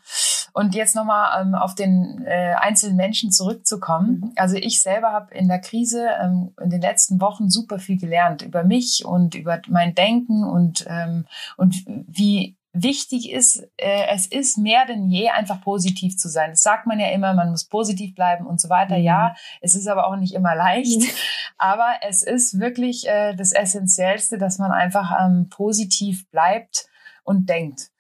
Und 0.58 0.74
jetzt 0.74 0.96
nochmal 0.96 1.40
ähm, 1.40 1.54
auf 1.54 1.76
den 1.76 2.26
äh, 2.26 2.56
einzelnen 2.60 2.96
Menschen 2.96 3.32
zurückzukommen. 3.32 4.22
Mhm. 4.22 4.32
Also 4.38 4.56
ich 4.56 4.82
selber 4.82 5.12
habe 5.12 5.32
in 5.36 5.48
der 5.48 5.60
Krise 5.60 6.08
ähm, 6.20 6.52
in 6.60 6.72
den 6.72 6.82
letzten 6.82 7.22
Wochen 7.22 7.52
super 7.52 7.78
viel 7.78 8.00
gelernt 8.00 8.42
über 8.42 8.64
mich 8.64 9.06
und 9.06 9.36
über 9.36 9.62
mein 9.68 9.94
Denken 9.94 10.44
und, 10.44 10.84
ähm, 10.90 11.28
und 11.58 11.86
wie 11.86 12.58
wichtig 12.74 13.32
ist, 13.32 13.70
äh, 13.78 14.08
es 14.10 14.26
ist 14.26 14.58
mehr 14.58 14.88
denn 14.88 15.12
je 15.12 15.30
einfach 15.30 15.62
positiv 15.62 16.18
zu 16.18 16.28
sein. 16.28 16.50
Das 16.50 16.64
sagt 16.64 16.88
man 16.88 17.00
ja 17.00 17.10
immer, 17.12 17.36
man 17.36 17.52
muss 17.52 17.66
positiv 17.66 18.16
bleiben 18.16 18.48
und 18.48 18.60
so 18.60 18.68
weiter. 18.68 18.98
Mhm. 18.98 19.04
Ja, 19.04 19.36
es 19.62 19.76
ist 19.76 19.88
aber 19.88 20.08
auch 20.08 20.16
nicht 20.16 20.34
immer 20.34 20.56
leicht. 20.56 21.02
Mhm. 21.02 21.08
Aber 21.60 21.92
es 22.08 22.22
ist 22.22 22.60
wirklich 22.60 23.08
äh, 23.08 23.36
das 23.36 23.52
Essentiellste, 23.52 24.38
dass 24.38 24.60
man 24.60 24.72
einfach 24.72 25.12
ähm, 25.20 25.50
positiv 25.50 26.30
bleibt 26.30 26.88
und 27.24 27.48
denkt. 27.48 27.92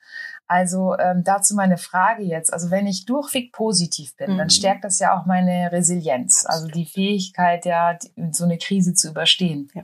Also 0.47 0.95
ähm, 0.97 1.23
dazu 1.25 1.55
meine 1.55 1.77
Frage 1.77 2.23
jetzt. 2.23 2.53
Also 2.53 2.71
wenn 2.71 2.87
ich 2.87 3.05
durchweg 3.05 3.51
positiv 3.51 4.15
bin, 4.15 4.33
mhm. 4.33 4.37
dann 4.37 4.49
stärkt 4.49 4.85
das 4.85 4.99
ja 4.99 5.17
auch 5.17 5.25
meine 5.25 5.71
Resilienz, 5.73 6.45
also 6.47 6.67
die 6.67 6.85
Fähigkeit, 6.85 7.65
ja, 7.65 7.97
so 8.31 8.45
eine 8.45 8.57
Krise 8.57 8.93
zu 8.93 9.09
überstehen. 9.09 9.69
Ja. 9.73 9.83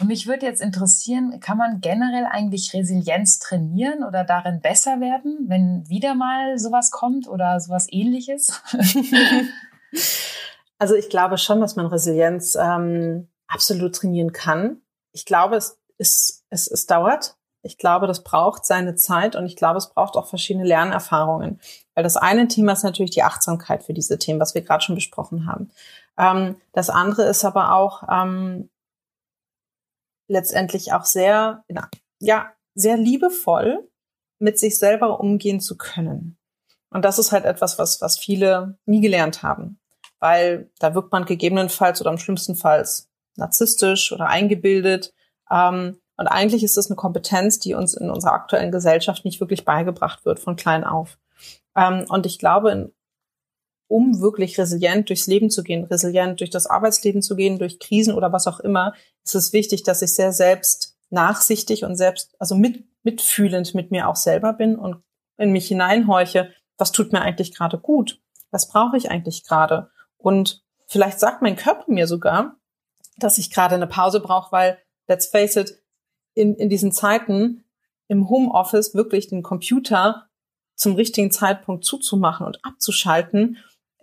Und 0.00 0.06
mich 0.06 0.26
würde 0.26 0.46
jetzt 0.46 0.62
interessieren, 0.62 1.40
kann 1.40 1.58
man 1.58 1.80
generell 1.80 2.26
eigentlich 2.30 2.72
Resilienz 2.72 3.40
trainieren 3.40 4.04
oder 4.04 4.22
darin 4.22 4.60
besser 4.60 5.00
werden, 5.00 5.46
wenn 5.48 5.88
wieder 5.88 6.14
mal 6.14 6.58
sowas 6.58 6.92
kommt 6.92 7.26
oder 7.26 7.58
sowas 7.58 7.86
ähnliches? 7.90 8.62
also 10.78 10.94
ich 10.94 11.08
glaube 11.08 11.38
schon, 11.38 11.60
dass 11.60 11.74
man 11.74 11.86
Resilienz 11.86 12.54
ähm, 12.54 13.28
absolut 13.48 13.96
trainieren 13.96 14.32
kann. 14.32 14.82
Ich 15.12 15.24
glaube, 15.24 15.56
es, 15.56 15.78
ist, 15.98 16.44
es, 16.50 16.70
es 16.70 16.86
dauert. 16.86 17.35
Ich 17.66 17.78
glaube, 17.78 18.06
das 18.06 18.22
braucht 18.22 18.64
seine 18.64 18.94
Zeit 18.94 19.36
und 19.36 19.44
ich 19.46 19.56
glaube, 19.56 19.78
es 19.78 19.90
braucht 19.90 20.16
auch 20.16 20.28
verschiedene 20.28 20.64
Lernerfahrungen. 20.64 21.60
Weil 21.94 22.04
das 22.04 22.16
eine 22.16 22.48
Thema 22.48 22.72
ist 22.72 22.84
natürlich 22.84 23.10
die 23.10 23.22
Achtsamkeit 23.22 23.82
für 23.82 23.92
diese 23.92 24.18
Themen, 24.18 24.40
was 24.40 24.54
wir 24.54 24.62
gerade 24.62 24.82
schon 24.82 24.94
besprochen 24.94 25.46
haben. 25.46 25.70
Ähm, 26.16 26.56
das 26.72 26.88
andere 26.88 27.24
ist 27.24 27.44
aber 27.44 27.72
auch 27.72 28.04
ähm, 28.10 28.70
letztendlich 30.28 30.92
auch 30.92 31.04
sehr, 31.04 31.64
ja, 32.20 32.52
sehr 32.74 32.96
liebevoll 32.96 33.88
mit 34.38 34.58
sich 34.58 34.78
selber 34.78 35.20
umgehen 35.20 35.60
zu 35.60 35.76
können. 35.76 36.38
Und 36.90 37.04
das 37.04 37.18
ist 37.18 37.32
halt 37.32 37.44
etwas, 37.44 37.78
was, 37.78 38.00
was 38.00 38.18
viele 38.18 38.78
nie 38.86 39.00
gelernt 39.00 39.42
haben. 39.42 39.78
Weil 40.18 40.70
da 40.78 40.94
wirkt 40.94 41.12
man 41.12 41.24
gegebenenfalls 41.24 42.00
oder 42.00 42.10
am 42.10 42.18
schlimmsten 42.18 42.54
Falls 42.54 43.10
narzisstisch 43.36 44.12
oder 44.12 44.28
eingebildet. 44.28 45.12
Ähm, 45.50 46.00
und 46.16 46.26
eigentlich 46.26 46.62
ist 46.62 46.78
es 46.78 46.86
eine 46.86 46.96
Kompetenz, 46.96 47.58
die 47.58 47.74
uns 47.74 47.94
in 47.94 48.10
unserer 48.10 48.32
aktuellen 48.32 48.72
Gesellschaft 48.72 49.24
nicht 49.24 49.40
wirklich 49.40 49.64
beigebracht 49.64 50.24
wird 50.24 50.38
von 50.38 50.56
klein 50.56 50.84
auf. 50.84 51.18
Ähm, 51.76 52.06
und 52.08 52.26
ich 52.26 52.38
glaube, 52.38 52.92
um 53.88 54.20
wirklich 54.20 54.58
resilient 54.58 55.08
durchs 55.08 55.26
Leben 55.26 55.50
zu 55.50 55.62
gehen, 55.62 55.84
resilient 55.84 56.40
durch 56.40 56.50
das 56.50 56.66
Arbeitsleben 56.66 57.22
zu 57.22 57.36
gehen, 57.36 57.58
durch 57.58 57.78
Krisen 57.78 58.14
oder 58.14 58.32
was 58.32 58.46
auch 58.46 58.60
immer, 58.60 58.94
ist 59.24 59.34
es 59.34 59.52
wichtig, 59.52 59.82
dass 59.82 60.02
ich 60.02 60.14
sehr 60.14 60.32
selbst 60.32 60.96
nachsichtig 61.10 61.84
und 61.84 61.96
selbst, 61.96 62.34
also 62.40 62.56
mit, 62.56 62.84
mitfühlend 63.04 63.74
mit 63.74 63.90
mir 63.90 64.08
auch 64.08 64.16
selber 64.16 64.52
bin 64.52 64.76
und 64.76 65.02
in 65.38 65.52
mich 65.52 65.68
hineinhorche, 65.68 66.52
was 66.78 66.92
tut 66.92 67.12
mir 67.12 67.20
eigentlich 67.20 67.54
gerade 67.54 67.78
gut? 67.78 68.20
Was 68.50 68.68
brauche 68.68 68.96
ich 68.96 69.10
eigentlich 69.10 69.44
gerade? 69.44 69.90
Und 70.16 70.64
vielleicht 70.86 71.20
sagt 71.20 71.42
mein 71.42 71.56
Körper 71.56 71.84
mir 71.86 72.06
sogar, 72.06 72.56
dass 73.18 73.38
ich 73.38 73.50
gerade 73.50 73.76
eine 73.76 73.86
Pause 73.86 74.20
brauche, 74.20 74.50
weil, 74.52 74.78
let's 75.08 75.26
face 75.26 75.56
it, 75.56 75.82
in, 76.36 76.54
in 76.54 76.68
diesen 76.68 76.92
Zeiten 76.92 77.64
im 78.08 78.28
Homeoffice 78.28 78.94
wirklich 78.94 79.26
den 79.26 79.42
Computer 79.42 80.28
zum 80.76 80.94
richtigen 80.94 81.32
Zeitpunkt 81.32 81.84
zuzumachen 81.84 82.46
und 82.46 82.64
abzuschalten, 82.64 83.56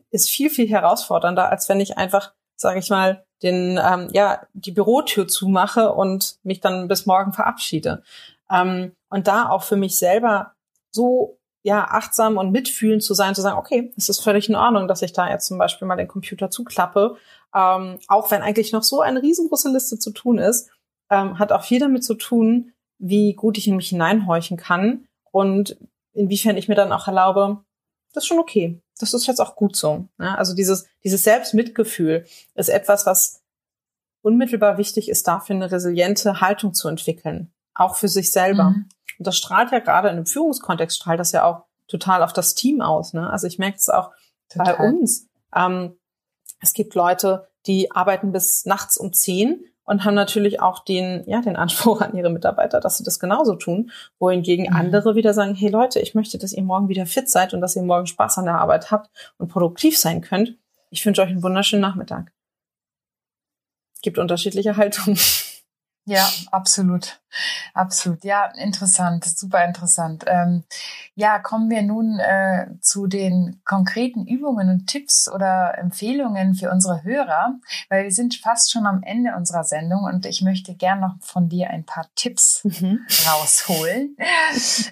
ist 0.09 0.29
viel, 0.29 0.49
viel 0.49 0.67
herausfordernder, 0.67 1.49
als 1.49 1.69
wenn 1.69 1.79
ich 1.79 1.97
einfach, 1.97 2.33
sage 2.55 2.79
ich 2.79 2.89
mal, 2.89 3.23
den, 3.43 3.79
ähm, 3.83 4.09
ja, 4.11 4.41
die 4.53 4.71
Bürotür 4.71 5.27
zumache 5.27 5.93
und 5.93 6.37
mich 6.43 6.59
dann 6.59 6.87
bis 6.87 7.05
morgen 7.05 7.33
verabschiede. 7.33 8.03
Ähm, 8.49 8.93
und 9.09 9.27
da 9.27 9.49
auch 9.49 9.63
für 9.63 9.75
mich 9.75 9.97
selber 9.97 10.53
so 10.91 11.37
ja, 11.61 11.85
achtsam 11.85 12.37
und 12.37 12.51
mitfühlend 12.51 13.03
zu 13.03 13.13
sein, 13.13 13.35
zu 13.35 13.41
sagen, 13.41 13.57
okay, 13.57 13.93
es 13.95 14.09
ist 14.09 14.21
völlig 14.21 14.49
in 14.49 14.55
Ordnung, 14.55 14.87
dass 14.87 15.01
ich 15.01 15.13
da 15.13 15.29
jetzt 15.29 15.47
zum 15.47 15.57
Beispiel 15.57 15.87
mal 15.87 15.95
den 15.95 16.09
Computer 16.09 16.49
zuklappe, 16.49 17.15
ähm, 17.55 17.99
auch 18.07 18.31
wenn 18.31 18.41
eigentlich 18.41 18.73
noch 18.73 18.83
so 18.83 19.01
eine 19.01 19.21
riesengroße 19.21 19.71
Liste 19.71 19.97
zu 19.97 20.11
tun 20.11 20.39
ist 20.39 20.69
ähm, 21.13 21.39
hat 21.39 21.51
auch 21.51 21.63
viel 21.63 21.79
damit 21.79 22.03
zu 22.03 22.15
tun, 22.15 22.71
wie 22.97 23.33
gut 23.33 23.57
ich 23.57 23.67
in 23.67 23.75
mich 23.75 23.89
hineinhorchen 23.89 24.57
kann 24.57 25.05
und 25.31 25.77
inwiefern 26.13 26.57
ich 26.57 26.67
mir 26.67 26.75
dann 26.75 26.91
auch 26.91 27.07
erlaube, 27.07 27.63
das 28.13 28.23
ist 28.23 28.27
schon 28.27 28.39
okay. 28.39 28.81
Das 28.99 29.13
ist 29.13 29.27
jetzt 29.27 29.39
auch 29.39 29.55
gut 29.55 29.75
so. 29.75 30.07
Ja, 30.19 30.35
also 30.35 30.55
dieses, 30.55 30.87
dieses 31.03 31.23
Selbstmitgefühl 31.23 32.25
ist 32.55 32.69
etwas, 32.69 33.05
was 33.05 33.41
unmittelbar 34.21 34.77
wichtig 34.77 35.09
ist, 35.09 35.27
dafür 35.27 35.55
eine 35.55 35.71
resiliente 35.71 36.39
Haltung 36.39 36.73
zu 36.73 36.87
entwickeln. 36.87 37.51
Auch 37.73 37.95
für 37.95 38.07
sich 38.07 38.31
selber. 38.31 38.71
Mhm. 38.71 38.89
Und 39.17 39.27
das 39.27 39.37
strahlt 39.37 39.71
ja 39.71 39.79
gerade 39.79 40.09
in 40.09 40.15
einem 40.15 40.25
Führungskontext, 40.25 40.97
strahlt 40.97 41.19
das 41.19 41.31
ja 41.31 41.43
auch 41.43 41.65
total 41.87 42.23
auf 42.23 42.33
das 42.33 42.55
Team 42.55 42.81
aus. 42.81 43.13
Ne? 43.13 43.29
Also 43.29 43.47
ich 43.47 43.59
merke 43.59 43.77
es 43.77 43.89
auch 43.89 44.11
total. 44.49 44.77
bei 44.77 44.87
uns. 44.87 45.27
Ähm, 45.53 45.97
es 46.61 46.73
gibt 46.73 46.95
Leute, 46.95 47.49
die 47.65 47.91
arbeiten 47.91 48.31
bis 48.31 48.65
nachts 48.65 48.97
um 48.97 49.11
zehn 49.11 49.65
und 49.85 50.05
haben 50.05 50.15
natürlich 50.15 50.61
auch 50.61 50.79
den, 50.79 51.23
ja, 51.27 51.41
den 51.41 51.55
Anspruch 51.55 52.01
an 52.01 52.15
ihre 52.15 52.29
Mitarbeiter, 52.29 52.79
dass 52.79 52.97
sie 52.97 53.03
das 53.03 53.19
genauso 53.19 53.55
tun, 53.55 53.91
wohingegen 54.19 54.67
mhm. 54.69 54.75
andere 54.75 55.15
wieder 55.15 55.33
sagen, 55.33 55.55
hey 55.55 55.69
Leute, 55.69 55.99
ich 55.99 56.15
möchte, 56.15 56.37
dass 56.37 56.53
ihr 56.53 56.63
morgen 56.63 56.87
wieder 56.89 57.05
fit 57.05 57.29
seid 57.29 57.53
und 57.53 57.61
dass 57.61 57.75
ihr 57.75 57.83
morgen 57.83 58.07
Spaß 58.07 58.37
an 58.37 58.45
der 58.45 58.59
Arbeit 58.59 58.91
habt 58.91 59.09
und 59.37 59.49
produktiv 59.49 59.97
sein 59.97 60.21
könnt. 60.21 60.57
Ich 60.89 61.05
wünsche 61.05 61.21
euch 61.21 61.29
einen 61.29 61.43
wunderschönen 61.43 61.81
Nachmittag. 61.81 62.31
Gibt 64.01 64.17
unterschiedliche 64.17 64.77
Haltungen. 64.77 65.17
Ja, 66.05 66.29
absolut. 66.51 67.21
Absolut. 67.73 68.23
Ja, 68.23 68.51
interessant, 68.57 69.25
super 69.25 69.63
interessant. 69.65 70.25
Ähm, 70.27 70.63
ja, 71.15 71.39
kommen 71.39 71.69
wir 71.69 71.81
nun 71.81 72.19
äh, 72.19 72.67
zu 72.81 73.07
den 73.07 73.61
konkreten 73.65 74.27
Übungen 74.27 74.69
und 74.69 74.87
Tipps 74.87 75.31
oder 75.31 75.77
Empfehlungen 75.77 76.55
für 76.55 76.69
unsere 76.69 77.03
Hörer, 77.03 77.55
weil 77.89 78.03
wir 78.03 78.11
sind 78.11 78.35
fast 78.35 78.71
schon 78.71 78.85
am 78.85 79.01
Ende 79.01 79.35
unserer 79.35 79.63
Sendung 79.63 80.03
und 80.03 80.25
ich 80.25 80.41
möchte 80.41 80.75
gern 80.75 80.99
noch 80.99 81.15
von 81.21 81.49
dir 81.49 81.69
ein 81.69 81.85
paar 81.85 82.07
Tipps 82.15 82.63
mhm. 82.65 82.99
rausholen. 83.25 84.17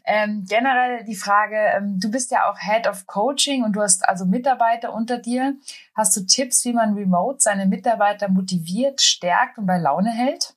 ähm, 0.05 0.45
generell 0.47 1.03
die 1.03 1.15
Frage, 1.15 1.57
ähm, 1.75 1.99
du 1.99 2.09
bist 2.09 2.31
ja 2.31 2.49
auch 2.49 2.57
Head 2.57 2.87
of 2.87 3.05
Coaching 3.05 3.63
und 3.63 3.73
du 3.73 3.81
hast 3.81 4.07
also 4.07 4.25
Mitarbeiter 4.25 4.93
unter 4.93 5.17
dir. 5.17 5.55
Hast 5.93 6.15
du 6.15 6.25
Tipps, 6.25 6.63
wie 6.65 6.73
man 6.73 6.93
remote 6.95 7.39
seine 7.39 7.65
Mitarbeiter 7.65 8.29
motiviert, 8.29 9.01
stärkt 9.01 9.57
und 9.57 9.67
bei 9.67 9.77
Laune 9.77 10.09
hält? 10.09 10.55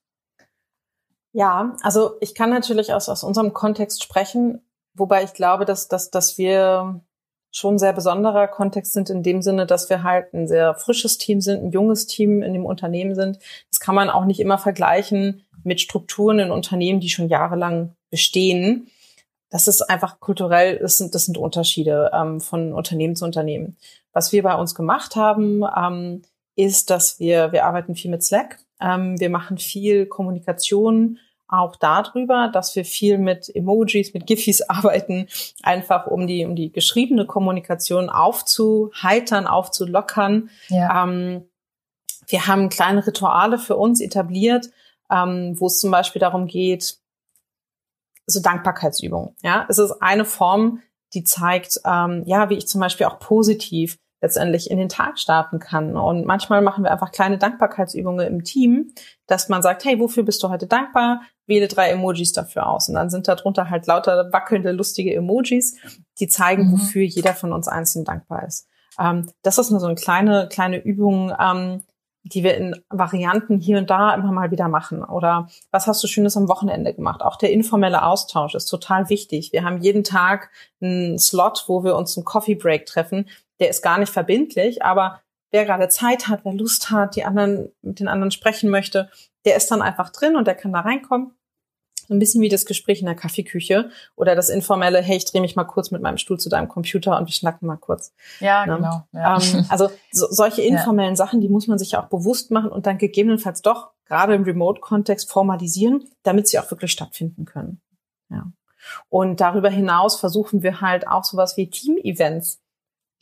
Ja, 1.35 1.77
also 1.83 2.12
ich 2.20 2.37
kann 2.37 2.51
natürlich 2.51 2.92
aus, 2.92 3.09
aus 3.09 3.25
unserem 3.25 3.53
Kontext 3.53 4.05
sprechen, 4.05 4.61
wobei 4.94 5.25
ich 5.25 5.35
glaube, 5.35 5.64
dass, 5.64 5.88
dass, 5.88 6.11
dass 6.12 6.38
wir 6.38 7.01
schon 7.51 7.77
sehr 7.77 7.92
besonderer 7.92 8.47
Kontext 8.47 8.92
sind 8.92 9.11
in 9.11 9.25
dem 9.25 9.42
Sinne, 9.42 9.66
dass 9.66 9.90
wir 9.90 10.05
halt 10.05 10.33
ein 10.33 10.47
sehr 10.47 10.77
frisches 10.77 11.18
Team 11.18 11.40
sind, 11.40 11.64
ein 11.64 11.70
junges 11.73 12.07
Team 12.07 12.40
in 12.40 12.53
dem 12.53 12.64
Unternehmen 12.64 13.16
sind. 13.16 13.40
Das 13.68 13.81
kann 13.81 13.97
man 13.97 14.11
auch 14.11 14.27
nicht 14.27 14.38
immer 14.38 14.59
vergleichen 14.59 15.42
mit 15.64 15.81
Strukturen 15.81 16.38
in 16.38 16.53
Unternehmen, 16.53 17.01
die 17.01 17.09
schon 17.09 17.29
jahrelang 17.29 17.97
bestehen. 18.11 18.88
Das 19.51 19.66
ist 19.66 19.83
einfach 19.83 20.20
kulturell, 20.20 20.79
das 20.79 20.99
sind, 20.99 21.16
das 21.16 21.25
sind 21.27 21.37
Unterschiede 21.37 22.12
ähm, 22.14 22.40
von 22.40 22.73
Unternehmen 22.73 23.16
zu 23.16 23.25
Unternehmen. 23.25 23.77
Was 24.12 24.31
wir 24.31 24.44
bei 24.44 24.55
uns 24.55 24.77
gemacht 24.77 25.16
haben, 25.16 25.64
ähm, 25.77 26.23
ist, 26.55 26.90
dass 26.90 27.18
wir, 27.18 27.51
wir 27.51 27.64
arbeiten 27.64 27.97
viel 27.97 28.12
mit 28.12 28.23
Slack. 28.23 28.61
Ähm, 28.81 29.18
wir 29.18 29.31
machen 29.31 29.59
viel 29.59 30.07
Kommunikation 30.07 31.18
auch 31.48 31.76
darüber, 31.76 32.48
dass 32.52 32.74
wir 32.76 32.85
viel 32.85 33.18
mit 33.18 33.54
Emojis, 33.54 34.14
mit 34.14 34.26
Gifis 34.26 34.62
arbeiten, 34.68 35.28
einfach 35.62 36.07
um 36.07 36.26
die, 36.26 36.44
um 36.44 36.57
die 36.57 36.72
geschriebene 36.72 37.26
Kommunikation 37.26 38.11
aufzuheitern, 38.11 39.46
aufzulockern. 39.46 40.50
Ja. 40.68 41.04
Ähm, 41.04 41.48
wir 42.26 42.46
haben 42.46 42.68
kleine 42.68 43.07
Rituale 43.07 43.59
für 43.59 43.76
uns 43.76 44.00
etabliert, 44.00 44.70
ähm, 45.11 45.54
wo 45.59 45.66
es 45.66 45.78
zum 45.78 45.90
Beispiel 45.90 46.20
darum 46.20 46.46
geht, 46.46 46.98
so 48.26 48.40
Dankbarkeitsübungen. 48.40 49.37
Ja, 49.42 49.66
es 49.68 49.78
ist 49.78 49.92
eine 50.00 50.24
Form, 50.24 50.80
die 51.12 51.24
zeigt, 51.24 51.80
ähm, 51.85 52.22
ja, 52.26 52.48
wie 52.48 52.54
ich 52.54 52.66
zum 52.66 52.80
Beispiel 52.80 53.07
auch 53.07 53.18
positiv 53.18 53.98
letztendlich 54.24 54.70
in 54.70 54.78
den 54.78 54.88
Tag 54.88 55.18
starten 55.18 55.59
kann. 55.59 55.96
Und 55.96 56.24
manchmal 56.24 56.62
machen 56.62 56.83
wir 56.83 56.90
einfach 56.90 57.12
kleine 57.12 57.37
Dankbarkeitsübungen 57.37 58.26
im 58.26 58.42
Team, 58.42 58.94
dass 59.26 59.50
man 59.50 59.62
sagt, 59.62 59.85
hey, 59.85 60.00
wofür 60.00 60.22
bist 60.22 60.42
du 60.42 60.48
heute 60.48 60.66
dankbar? 60.66 61.20
Wähle 61.46 61.68
drei 61.68 61.90
Emojis 61.90 62.33
dafür 62.33 62.66
aus. 62.66 62.88
Und 62.88 62.94
dann 62.94 63.11
sind 63.11 63.28
darunter 63.28 63.70
halt 63.70 63.87
lauter 63.87 64.33
wackelnde, 64.33 64.72
lustige 64.72 65.14
Emojis, 65.14 65.76
die 66.18 66.28
zeigen, 66.28 66.68
mhm. 66.68 66.72
wofür 66.72 67.02
jeder 67.02 67.35
von 67.35 67.52
uns 67.52 67.68
einzeln 67.68 68.04
dankbar 68.04 68.46
ist. 68.46 68.66
Ähm, 68.98 69.30
das 69.42 69.59
ist 69.59 69.70
nur 69.70 69.80
so 69.80 69.87
eine 69.87 69.94
kleine, 69.94 70.48
kleine 70.48 70.78
Übung, 70.78 71.33
ähm, 71.38 71.83
die 72.24 72.42
wir 72.42 72.57
in 72.57 72.83
Varianten 72.88 73.61
hier 73.61 73.76
und 73.78 73.90
da 73.90 74.14
immer 74.14 74.33
mal 74.33 74.50
wieder 74.50 74.68
machen. 74.68 75.04
Oder 75.04 75.48
was 75.70 75.87
hast 75.87 76.02
du 76.02 76.07
Schönes 76.07 76.37
am 76.37 76.48
Wochenende 76.48 76.94
gemacht? 76.94 77.20
Auch 77.20 77.37
der 77.37 77.52
informelle 77.52 78.02
Austausch 78.02 78.54
ist 78.54 78.66
total 78.66 79.11
wichtig. 79.11 79.52
Wir 79.52 79.62
haben 79.62 79.83
jeden 79.83 80.04
Tag 80.04 80.50
einen 80.80 81.18
Slot, 81.18 81.64
wo 81.66 81.85
wir 81.85 81.96
uns 81.96 82.14
zum 82.14 82.24
Coffee 82.24 82.54
Break 82.54 82.87
treffen. 82.87 83.28
Der 83.61 83.68
ist 83.68 83.83
gar 83.83 83.98
nicht 83.98 84.11
verbindlich, 84.11 84.83
aber 84.83 85.20
wer 85.50 85.66
gerade 85.66 85.88
Zeit 85.88 86.26
hat, 86.26 86.40
wer 86.44 86.54
Lust 86.54 86.90
hat, 86.90 87.14
die 87.14 87.24
anderen, 87.24 87.70
mit 87.83 88.00
den 88.00 88.09
anderen 88.09 88.30
sprechen 88.30 88.70
möchte, 88.70 89.11
der 89.44 89.57
ist 89.57 89.70
dann 89.70 89.83
einfach 89.83 90.11
drin 90.11 90.37
und 90.37 90.46
der 90.46 90.54
kann 90.54 90.72
da 90.72 90.80
reinkommen. 90.80 91.33
So 92.07 92.12
ein 92.12 92.18
bisschen 92.18 92.42
wie 92.42 92.50
das 92.50 92.66
Gespräch 92.66 93.00
in 93.00 93.07
der 93.07 93.14
Kaffeeküche 93.14 93.90
oder 94.14 94.35
das 94.35 94.50
informelle, 94.50 95.00
hey, 95.00 95.16
ich 95.16 95.24
drehe 95.24 95.40
mich 95.40 95.57
mal 95.57 95.64
kurz 95.64 95.90
mit 95.90 96.02
meinem 96.02 96.18
Stuhl 96.18 96.38
zu 96.38 96.50
deinem 96.50 96.68
Computer 96.68 97.18
und 97.18 97.26
wir 97.26 97.33
schnacken 97.33 97.66
mal 97.66 97.76
kurz. 97.76 98.12
Ja, 98.40 98.66
ne? 98.66 98.76
genau. 98.76 99.04
Ja. 99.12 99.38
Ähm, 99.40 99.66
also 99.70 99.90
so, 100.12 100.26
solche 100.28 100.62
informellen 100.66 101.12
ja. 101.12 101.16
Sachen, 101.16 101.40
die 101.40 101.48
muss 101.48 101.66
man 101.66 101.78
sich 101.78 101.96
auch 101.96 102.07
bewusst 102.07 102.50
machen 102.50 102.70
und 102.70 102.87
dann 102.87 102.98
gegebenenfalls 102.98 103.62
doch 103.62 103.92
gerade 104.04 104.35
im 104.35 104.42
Remote-Kontext 104.42 105.30
formalisieren, 105.30 106.04
damit 106.22 106.46
sie 106.48 106.59
auch 106.59 106.70
wirklich 106.70 106.92
stattfinden 106.92 107.46
können. 107.46 107.80
Ja. 108.28 108.52
Und 109.09 109.40
darüber 109.40 109.70
hinaus 109.70 110.20
versuchen 110.20 110.62
wir 110.62 110.83
halt 110.83 111.09
auch 111.09 111.24
sowas 111.24 111.57
wie 111.57 111.70
Team-Events 111.70 112.61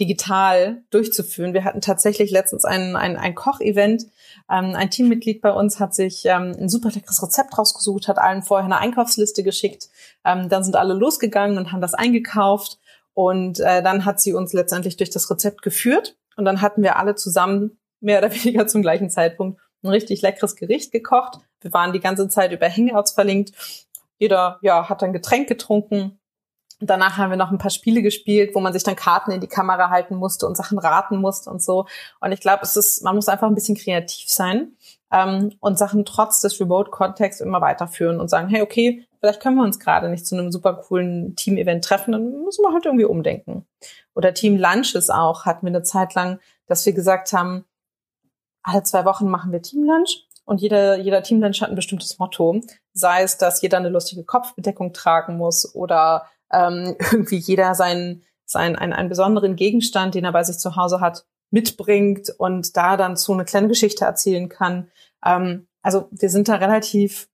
digital 0.00 0.82
durchzuführen. 0.90 1.54
Wir 1.54 1.64
hatten 1.64 1.80
tatsächlich 1.80 2.30
letztens 2.30 2.64
ein, 2.64 2.96
ein, 2.96 3.16
ein 3.16 3.34
Kochevent. 3.34 4.04
Ähm, 4.50 4.74
ein 4.74 4.90
Teammitglied 4.90 5.40
bei 5.40 5.52
uns 5.52 5.78
hat 5.80 5.94
sich 5.94 6.24
ähm, 6.24 6.54
ein 6.58 6.68
super 6.68 6.90
leckeres 6.90 7.22
Rezept 7.22 7.56
rausgesucht, 7.56 8.08
hat 8.08 8.18
allen 8.18 8.42
vorher 8.42 8.64
eine 8.64 8.78
Einkaufsliste 8.78 9.42
geschickt. 9.42 9.88
Ähm, 10.24 10.48
dann 10.48 10.64
sind 10.64 10.76
alle 10.76 10.94
losgegangen 10.94 11.58
und 11.58 11.72
haben 11.72 11.82
das 11.82 11.94
eingekauft. 11.94 12.78
Und 13.14 13.60
äh, 13.60 13.82
dann 13.82 14.04
hat 14.04 14.20
sie 14.20 14.32
uns 14.32 14.52
letztendlich 14.52 14.96
durch 14.96 15.10
das 15.10 15.30
Rezept 15.30 15.62
geführt. 15.62 16.16
Und 16.36 16.46
dann 16.46 16.62
hatten 16.62 16.82
wir 16.82 16.96
alle 16.96 17.14
zusammen, 17.14 17.78
mehr 18.00 18.18
oder 18.18 18.32
weniger 18.34 18.66
zum 18.66 18.82
gleichen 18.82 19.10
Zeitpunkt, 19.10 19.60
ein 19.82 19.88
richtig 19.88 20.22
leckeres 20.22 20.56
Gericht 20.56 20.92
gekocht. 20.92 21.38
Wir 21.60 21.72
waren 21.72 21.92
die 21.92 22.00
ganze 22.00 22.28
Zeit 22.28 22.52
über 22.52 22.68
Hangouts 22.68 23.12
verlinkt. 23.12 23.52
Jeder 24.18 24.58
ja, 24.62 24.88
hat 24.88 25.02
dann 25.02 25.12
Getränk 25.12 25.48
getrunken, 25.48 26.18
Danach 26.84 27.16
haben 27.16 27.30
wir 27.30 27.36
noch 27.36 27.52
ein 27.52 27.58
paar 27.58 27.70
Spiele 27.70 28.02
gespielt, 28.02 28.54
wo 28.54 28.60
man 28.60 28.72
sich 28.72 28.82
dann 28.82 28.96
Karten 28.96 29.30
in 29.30 29.40
die 29.40 29.46
Kamera 29.46 29.88
halten 29.88 30.16
musste 30.16 30.46
und 30.46 30.56
Sachen 30.56 30.78
raten 30.78 31.18
musste 31.18 31.48
und 31.48 31.62
so. 31.62 31.86
Und 32.20 32.32
ich 32.32 32.40
glaube, 32.40 32.62
es 32.62 32.76
ist, 32.76 33.04
man 33.04 33.14
muss 33.14 33.28
einfach 33.28 33.46
ein 33.46 33.54
bisschen 33.54 33.76
kreativ 33.76 34.28
sein 34.28 34.76
ähm, 35.12 35.52
und 35.60 35.78
Sachen 35.78 36.04
trotz 36.04 36.40
des 36.40 36.58
Remote-Kontexts 36.60 37.40
immer 37.40 37.60
weiterführen 37.60 38.18
und 38.18 38.28
sagen, 38.28 38.48
hey, 38.48 38.62
okay, 38.62 39.06
vielleicht 39.20 39.40
können 39.40 39.56
wir 39.56 39.64
uns 39.64 39.78
gerade 39.78 40.08
nicht 40.08 40.26
zu 40.26 40.34
einem 40.36 40.50
super 40.50 40.74
coolen 40.74 41.36
Team-Event 41.36 41.84
treffen, 41.84 42.12
dann 42.12 42.42
müssen 42.44 42.62
wir 42.62 42.72
halt 42.72 42.84
irgendwie 42.84 43.04
umdenken. 43.04 43.64
Oder 44.14 44.34
Team 44.34 44.56
Lunches 44.56 45.08
auch 45.08 45.44
hatten 45.44 45.64
wir 45.64 45.70
eine 45.70 45.84
Zeit 45.84 46.14
lang, 46.14 46.40
dass 46.66 46.84
wir 46.84 46.92
gesagt 46.92 47.32
haben, 47.32 47.64
alle 48.64 48.82
zwei 48.82 49.04
Wochen 49.04 49.28
machen 49.28 49.52
wir 49.52 49.62
Team 49.62 49.84
Lunch 49.84 50.26
und 50.44 50.60
jeder, 50.60 50.98
jeder 50.98 51.22
Team 51.22 51.40
Lunch 51.40 51.60
hat 51.60 51.70
ein 51.70 51.76
bestimmtes 51.76 52.18
Motto. 52.18 52.60
Sei 52.92 53.22
es, 53.22 53.38
dass 53.38 53.62
jeder 53.62 53.78
eine 53.78 53.88
lustige 53.88 54.24
Kopfbedeckung 54.24 54.92
tragen 54.92 55.36
muss 55.36 55.74
oder 55.74 56.26
ähm, 56.52 56.96
irgendwie 57.12 57.36
jeder 57.36 57.74
seinen, 57.74 58.22
seinen 58.44 58.76
einen, 58.76 58.92
einen 58.92 59.08
besonderen 59.08 59.56
Gegenstand, 59.56 60.14
den 60.14 60.24
er 60.24 60.32
bei 60.32 60.44
sich 60.44 60.58
zu 60.58 60.76
Hause 60.76 61.00
hat, 61.00 61.24
mitbringt 61.50 62.30
und 62.38 62.76
da 62.76 62.96
dann 62.96 63.16
so 63.16 63.32
eine 63.32 63.44
kleine 63.44 63.68
Geschichte 63.68 64.04
erzählen 64.04 64.48
kann. 64.48 64.90
Ähm, 65.24 65.68
also 65.82 66.08
wir 66.10 66.30
sind 66.30 66.48
da 66.48 66.56
relativ 66.56 67.28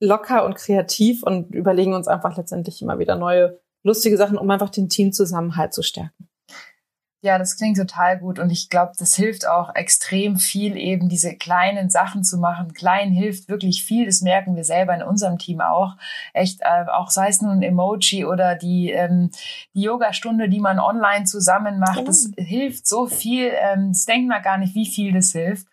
locker 0.00 0.44
und 0.44 0.56
kreativ 0.56 1.22
und 1.22 1.54
überlegen 1.54 1.94
uns 1.94 2.08
einfach 2.08 2.36
letztendlich 2.36 2.82
immer 2.82 2.98
wieder 2.98 3.16
neue 3.16 3.60
lustige 3.84 4.16
Sachen, 4.16 4.36
um 4.36 4.50
einfach 4.50 4.70
den 4.70 4.88
Teamzusammenhalt 4.88 5.72
zu 5.72 5.82
stärken. 5.82 6.28
Ja, 7.24 7.38
das 7.38 7.56
klingt 7.56 7.76
total 7.76 8.18
gut 8.18 8.40
und 8.40 8.50
ich 8.50 8.68
glaube, 8.68 8.94
das 8.98 9.14
hilft 9.14 9.46
auch 9.46 9.76
extrem 9.76 10.38
viel, 10.38 10.76
eben 10.76 11.08
diese 11.08 11.36
kleinen 11.36 11.88
Sachen 11.88 12.24
zu 12.24 12.36
machen. 12.36 12.74
Klein 12.74 13.12
hilft 13.12 13.48
wirklich 13.48 13.84
viel, 13.84 14.06
das 14.06 14.22
merken 14.22 14.56
wir 14.56 14.64
selber 14.64 14.92
in 14.92 15.04
unserem 15.04 15.38
Team 15.38 15.60
auch. 15.60 15.94
Echt, 16.32 16.62
äh, 16.62 16.90
auch 16.90 17.10
sei 17.10 17.28
es 17.28 17.40
nun 17.40 17.58
ein 17.58 17.62
Emoji 17.62 18.24
oder 18.24 18.56
die, 18.56 18.90
ähm, 18.90 19.30
die 19.72 19.82
Yoga-Stunde, 19.82 20.48
die 20.48 20.58
man 20.58 20.80
online 20.80 21.24
zusammen 21.24 21.78
macht, 21.78 21.98
genau. 21.98 22.06
das 22.06 22.28
hilft 22.36 22.88
so 22.88 23.06
viel. 23.06 23.52
Ähm, 23.54 23.92
das 23.92 24.04
denkt 24.04 24.28
man 24.28 24.42
gar 24.42 24.58
nicht, 24.58 24.74
wie 24.74 24.86
viel 24.86 25.12
das 25.12 25.30
hilft. 25.30 25.68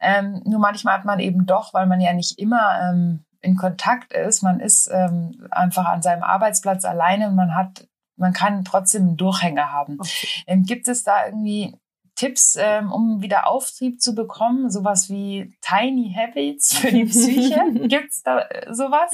Ähm, 0.00 0.42
nur 0.44 0.60
manchmal 0.60 0.98
hat 0.98 1.04
man 1.04 1.18
eben 1.18 1.44
doch, 1.44 1.74
weil 1.74 1.86
man 1.86 2.00
ja 2.00 2.12
nicht 2.12 2.38
immer 2.38 2.78
ähm, 2.80 3.24
in 3.40 3.56
Kontakt 3.56 4.12
ist. 4.12 4.42
Man 4.44 4.60
ist 4.60 4.88
ähm, 4.92 5.44
einfach 5.50 5.86
an 5.86 6.02
seinem 6.02 6.22
Arbeitsplatz 6.22 6.84
alleine 6.84 7.26
und 7.26 7.34
man 7.34 7.56
hat 7.56 7.88
man 8.16 8.32
kann 8.32 8.64
trotzdem 8.64 9.02
einen 9.02 9.16
Durchhänger 9.16 9.72
haben. 9.72 9.98
Okay. 10.00 10.28
Ähm, 10.46 10.64
gibt 10.64 10.88
es 10.88 11.02
da 11.04 11.26
irgendwie 11.26 11.74
Tipps, 12.14 12.56
ähm, 12.58 12.92
um 12.92 13.22
wieder 13.22 13.48
Auftrieb 13.48 14.00
zu 14.00 14.14
bekommen? 14.14 14.70
Sowas 14.70 15.10
wie 15.10 15.52
Tiny 15.60 16.14
Habits 16.16 16.76
für 16.76 16.92
die 16.92 17.04
Psyche? 17.06 17.60
Gibt's 17.88 18.22
da 18.22 18.40
äh, 18.40 18.72
sowas? 18.72 19.10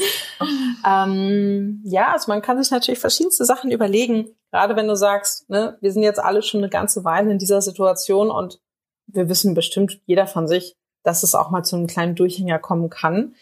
Ähm, 0.87 1.83
ja, 1.85 2.13
also 2.13 2.31
man 2.31 2.43
kann 2.43 2.63
sich 2.63 2.71
natürlich 2.71 3.01
verschiedenste 3.01 3.45
Sachen 3.45 3.71
überlegen. 3.71 4.29
Gerade 4.51 4.77
wenn 4.77 4.89
du 4.89 4.97
sagst, 4.97 5.49
ne, 5.49 5.79
wir 5.81 5.93
sind 5.93 6.03
jetzt 6.03 6.21
alle 6.23 6.43
schon 6.43 6.61
eine 6.61 6.71
ganze 6.71 7.05
Weile 7.05 7.31
in 7.31 7.39
dieser 7.39 7.63
Situation 7.63 8.31
und 8.31 8.61
wir 9.07 9.29
wissen 9.29 9.55
bestimmt 9.55 10.01
jeder 10.07 10.27
von 10.27 10.47
sich, 10.47 10.77
dass 11.03 11.23
es 11.23 11.35
auch 11.35 11.51
mal 11.51 11.65
zu 11.65 11.77
einem 11.77 11.87
kleinen 11.87 12.15
Durchhänger 12.15 12.59
kommen 12.59 12.91
kann. 12.91 13.35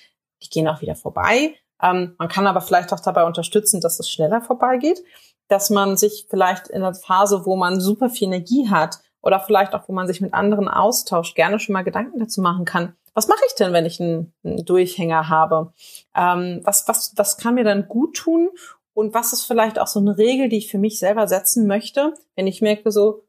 Die 0.42 0.50
gehen 0.50 0.68
auch 0.68 0.82
wieder 0.82 0.94
vorbei. 0.94 1.56
Ähm, 1.82 2.14
man 2.18 2.28
kann 2.28 2.46
aber 2.46 2.60
vielleicht 2.60 2.92
auch 2.92 3.00
dabei 3.00 3.24
unterstützen, 3.24 3.80
dass 3.80 3.98
es 3.98 4.08
schneller 4.08 4.40
vorbeigeht 4.40 5.02
dass 5.48 5.70
man 5.70 5.96
sich 5.96 6.26
vielleicht 6.28 6.68
in 6.68 6.82
der 6.82 6.94
Phase, 6.94 7.44
wo 7.46 7.56
man 7.56 7.80
super 7.80 8.10
viel 8.10 8.28
Energie 8.28 8.68
hat 8.68 9.00
oder 9.22 9.40
vielleicht 9.40 9.74
auch, 9.74 9.88
wo 9.88 9.92
man 9.92 10.06
sich 10.06 10.20
mit 10.20 10.34
anderen 10.34 10.68
austauscht, 10.68 11.34
gerne 11.34 11.58
schon 11.58 11.72
mal 11.72 11.82
Gedanken 11.82 12.18
dazu 12.18 12.40
machen 12.40 12.64
kann. 12.64 12.94
Was 13.14 13.26
mache 13.26 13.40
ich 13.48 13.54
denn, 13.54 13.72
wenn 13.72 13.86
ich 13.86 14.00
einen, 14.00 14.32
einen 14.44 14.64
Durchhänger 14.64 15.28
habe? 15.28 15.72
Ähm, 16.14 16.60
was, 16.62 16.86
was, 16.86 17.14
was 17.16 17.36
kann 17.36 17.54
mir 17.54 17.64
dann 17.64 17.88
gut 17.88 18.16
tun? 18.16 18.50
Und 18.94 19.14
was 19.14 19.32
ist 19.32 19.44
vielleicht 19.44 19.78
auch 19.78 19.86
so 19.86 20.00
eine 20.00 20.18
Regel, 20.18 20.48
die 20.48 20.58
ich 20.58 20.70
für 20.70 20.78
mich 20.78 20.98
selber 20.98 21.26
setzen 21.26 21.66
möchte, 21.66 22.14
wenn 22.36 22.46
ich 22.46 22.62
merke 22.62 22.92
so, 22.92 23.24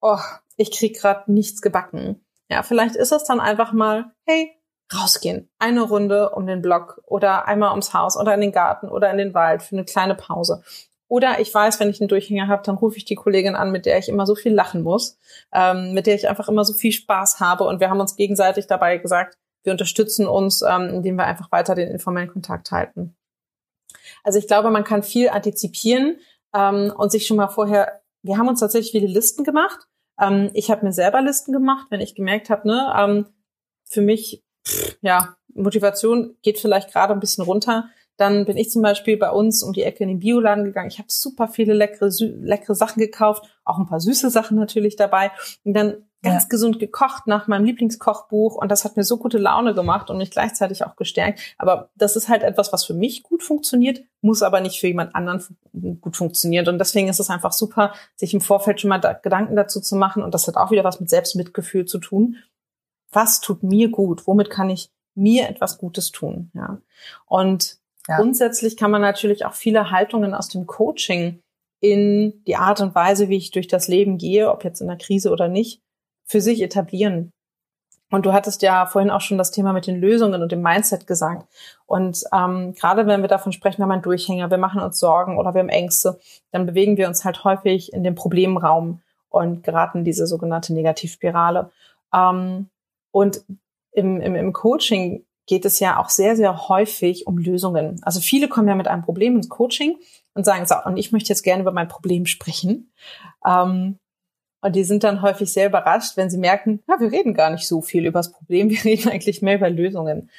oh, 0.00 0.18
ich 0.56 0.70
krieg 0.72 0.98
gerade 0.98 1.30
nichts 1.32 1.62
gebacken. 1.62 2.24
Ja, 2.48 2.62
vielleicht 2.62 2.96
ist 2.96 3.12
es 3.12 3.24
dann 3.24 3.40
einfach 3.40 3.72
mal, 3.72 4.12
hey, 4.26 4.52
rausgehen. 4.92 5.48
Eine 5.58 5.82
Runde 5.82 6.30
um 6.30 6.46
den 6.46 6.62
Block 6.62 7.00
oder 7.06 7.46
einmal 7.46 7.70
ums 7.70 7.94
Haus 7.94 8.16
oder 8.16 8.34
in 8.34 8.40
den 8.40 8.52
Garten 8.52 8.88
oder 8.88 9.10
in 9.10 9.18
den 9.18 9.34
Wald 9.34 9.62
für 9.62 9.76
eine 9.76 9.84
kleine 9.84 10.14
Pause. 10.14 10.62
Oder 11.10 11.40
ich 11.40 11.52
weiß, 11.52 11.80
wenn 11.80 11.90
ich 11.90 12.00
einen 12.00 12.06
Durchhänger 12.06 12.46
habe, 12.46 12.62
dann 12.64 12.76
rufe 12.76 12.96
ich 12.96 13.04
die 13.04 13.16
Kollegin 13.16 13.56
an, 13.56 13.72
mit 13.72 13.84
der 13.84 13.98
ich 13.98 14.08
immer 14.08 14.26
so 14.26 14.36
viel 14.36 14.54
lachen 14.54 14.82
muss, 14.82 15.18
ähm, 15.52 15.92
mit 15.92 16.06
der 16.06 16.14
ich 16.14 16.28
einfach 16.28 16.48
immer 16.48 16.64
so 16.64 16.72
viel 16.72 16.92
Spaß 16.92 17.40
habe. 17.40 17.64
Und 17.64 17.80
wir 17.80 17.90
haben 17.90 17.98
uns 17.98 18.14
gegenseitig 18.14 18.68
dabei 18.68 18.96
gesagt, 18.96 19.36
wir 19.64 19.72
unterstützen 19.72 20.28
uns, 20.28 20.62
ähm, 20.62 20.88
indem 20.94 21.16
wir 21.16 21.24
einfach 21.24 21.50
weiter 21.50 21.74
den 21.74 21.88
informellen 21.88 22.30
Kontakt 22.30 22.70
halten. 22.70 23.16
Also 24.22 24.38
ich 24.38 24.46
glaube, 24.46 24.70
man 24.70 24.84
kann 24.84 25.02
viel 25.02 25.30
antizipieren 25.30 26.20
ähm, 26.54 26.92
und 26.96 27.10
sich 27.10 27.26
schon 27.26 27.38
mal 27.38 27.48
vorher, 27.48 28.02
wir 28.22 28.38
haben 28.38 28.46
uns 28.46 28.60
tatsächlich 28.60 28.92
viele 28.92 29.08
Listen 29.08 29.42
gemacht. 29.42 29.88
Ähm, 30.20 30.50
ich 30.54 30.70
habe 30.70 30.86
mir 30.86 30.92
selber 30.92 31.20
Listen 31.22 31.52
gemacht, 31.52 31.88
wenn 31.90 32.00
ich 32.00 32.14
gemerkt 32.14 32.50
habe, 32.50 32.68
ne, 32.68 32.94
ähm, 32.96 33.26
für 33.84 34.00
mich, 34.00 34.44
ja, 35.00 35.34
Motivation 35.54 36.36
geht 36.42 36.60
vielleicht 36.60 36.92
gerade 36.92 37.12
ein 37.12 37.18
bisschen 37.18 37.42
runter 37.42 37.90
dann 38.20 38.44
bin 38.44 38.56
ich 38.56 38.70
zum 38.70 38.82
Beispiel 38.82 39.16
bei 39.16 39.30
uns 39.30 39.62
um 39.62 39.72
die 39.72 39.82
Ecke 39.82 40.02
in 40.02 40.08
den 40.08 40.18
Bioladen 40.18 40.64
gegangen. 40.64 40.90
Ich 40.90 40.98
habe 40.98 41.08
super 41.10 41.48
viele 41.48 41.72
leckere, 41.72 42.10
leckere 42.20 42.74
Sachen 42.74 43.00
gekauft, 43.00 43.44
auch 43.64 43.78
ein 43.78 43.86
paar 43.86 44.00
süße 44.00 44.30
Sachen 44.30 44.58
natürlich 44.58 44.96
dabei. 44.96 45.30
Und 45.64 45.74
dann 45.74 46.04
ganz 46.22 46.42
ja. 46.42 46.48
gesund 46.50 46.78
gekocht 46.78 47.26
nach 47.26 47.48
meinem 47.48 47.64
Lieblingskochbuch 47.64 48.56
und 48.56 48.70
das 48.70 48.84
hat 48.84 48.96
mir 48.96 49.04
so 49.04 49.16
gute 49.16 49.38
Laune 49.38 49.74
gemacht 49.74 50.10
und 50.10 50.18
mich 50.18 50.30
gleichzeitig 50.30 50.84
auch 50.84 50.96
gestärkt. 50.96 51.40
Aber 51.56 51.90
das 51.94 52.14
ist 52.14 52.28
halt 52.28 52.42
etwas, 52.42 52.72
was 52.72 52.84
für 52.84 52.92
mich 52.92 53.22
gut 53.22 53.42
funktioniert, 53.42 54.02
muss 54.20 54.42
aber 54.42 54.60
nicht 54.60 54.80
für 54.80 54.86
jemand 54.86 55.14
anderen 55.14 55.42
gut 56.00 56.16
funktionieren. 56.16 56.68
Und 56.68 56.78
deswegen 56.78 57.08
ist 57.08 57.20
es 57.20 57.30
einfach 57.30 57.52
super, 57.52 57.94
sich 58.16 58.34
im 58.34 58.42
Vorfeld 58.42 58.80
schon 58.80 58.90
mal 58.90 58.98
da 58.98 59.14
Gedanken 59.14 59.56
dazu 59.56 59.80
zu 59.80 59.96
machen 59.96 60.22
und 60.22 60.34
das 60.34 60.46
hat 60.46 60.56
auch 60.56 60.70
wieder 60.70 60.84
was 60.84 61.00
mit 61.00 61.08
Selbstmitgefühl 61.08 61.86
zu 61.86 61.98
tun. 61.98 62.36
Was 63.12 63.40
tut 63.40 63.62
mir 63.62 63.88
gut? 63.88 64.26
Womit 64.26 64.50
kann 64.50 64.68
ich 64.68 64.90
mir 65.14 65.48
etwas 65.48 65.78
Gutes 65.78 66.12
tun? 66.12 66.50
Ja. 66.54 66.82
Und 67.26 67.79
ja. 68.10 68.16
Grundsätzlich 68.16 68.76
kann 68.76 68.90
man 68.90 69.00
natürlich 69.00 69.46
auch 69.46 69.54
viele 69.54 69.90
Haltungen 69.90 70.34
aus 70.34 70.48
dem 70.48 70.66
Coaching 70.66 71.40
in 71.80 72.42
die 72.46 72.56
Art 72.56 72.80
und 72.80 72.94
Weise, 72.94 73.28
wie 73.28 73.36
ich 73.36 73.52
durch 73.52 73.68
das 73.68 73.88
Leben 73.88 74.18
gehe, 74.18 74.50
ob 74.50 74.64
jetzt 74.64 74.80
in 74.80 74.88
der 74.88 74.98
Krise 74.98 75.30
oder 75.30 75.48
nicht, 75.48 75.80
für 76.26 76.40
sich 76.40 76.60
etablieren. 76.60 77.32
Und 78.10 78.26
du 78.26 78.32
hattest 78.32 78.62
ja 78.62 78.86
vorhin 78.86 79.10
auch 79.10 79.20
schon 79.20 79.38
das 79.38 79.52
Thema 79.52 79.72
mit 79.72 79.86
den 79.86 80.00
Lösungen 80.00 80.42
und 80.42 80.50
dem 80.50 80.62
Mindset 80.62 81.06
gesagt. 81.06 81.46
Und 81.86 82.24
ähm, 82.32 82.74
gerade 82.74 83.06
wenn 83.06 83.20
wir 83.20 83.28
davon 83.28 83.52
sprechen, 83.52 83.78
wir 83.78 83.84
haben 83.84 83.92
einen 83.92 84.02
Durchhänger, 84.02 84.50
wir 84.50 84.58
machen 84.58 84.80
uns 84.82 84.98
Sorgen 84.98 85.38
oder 85.38 85.54
wir 85.54 85.60
haben 85.60 85.68
Ängste, 85.68 86.18
dann 86.50 86.66
bewegen 86.66 86.96
wir 86.96 87.06
uns 87.06 87.24
halt 87.24 87.44
häufig 87.44 87.92
in 87.92 88.02
den 88.02 88.16
Problemraum 88.16 89.00
und 89.28 89.62
geraten 89.62 89.98
in 89.98 90.04
diese 90.04 90.26
sogenannte 90.26 90.74
Negativspirale. 90.74 91.70
Ähm, 92.12 92.68
und 93.12 93.44
im, 93.92 94.20
im, 94.20 94.34
im 94.34 94.52
Coaching 94.52 95.24
geht 95.50 95.64
es 95.64 95.80
ja 95.80 95.98
auch 95.98 96.10
sehr, 96.10 96.36
sehr 96.36 96.68
häufig 96.68 97.26
um 97.26 97.36
Lösungen. 97.36 98.00
Also 98.04 98.20
viele 98.20 98.46
kommen 98.46 98.68
ja 98.68 98.76
mit 98.76 98.86
einem 98.86 99.02
Problem 99.02 99.34
ins 99.34 99.48
Coaching 99.48 99.98
und 100.32 100.44
sagen, 100.44 100.64
so, 100.64 100.76
und 100.84 100.96
ich 100.96 101.10
möchte 101.10 101.30
jetzt 101.30 101.42
gerne 101.42 101.62
über 101.62 101.72
mein 101.72 101.88
Problem 101.88 102.24
sprechen. 102.24 102.92
Ähm, 103.44 103.98
und 104.62 104.76
die 104.76 104.84
sind 104.84 105.02
dann 105.02 105.22
häufig 105.22 105.52
sehr 105.52 105.66
überrascht, 105.66 106.16
wenn 106.16 106.30
sie 106.30 106.38
merken, 106.38 106.84
ja, 106.86 107.00
wir 107.00 107.10
reden 107.10 107.34
gar 107.34 107.50
nicht 107.50 107.66
so 107.66 107.82
viel 107.82 108.06
über 108.06 108.20
das 108.20 108.30
Problem, 108.30 108.70
wir 108.70 108.84
reden 108.84 109.10
eigentlich 109.10 109.42
mehr 109.42 109.56
über 109.56 109.68
Lösungen. 109.68 110.30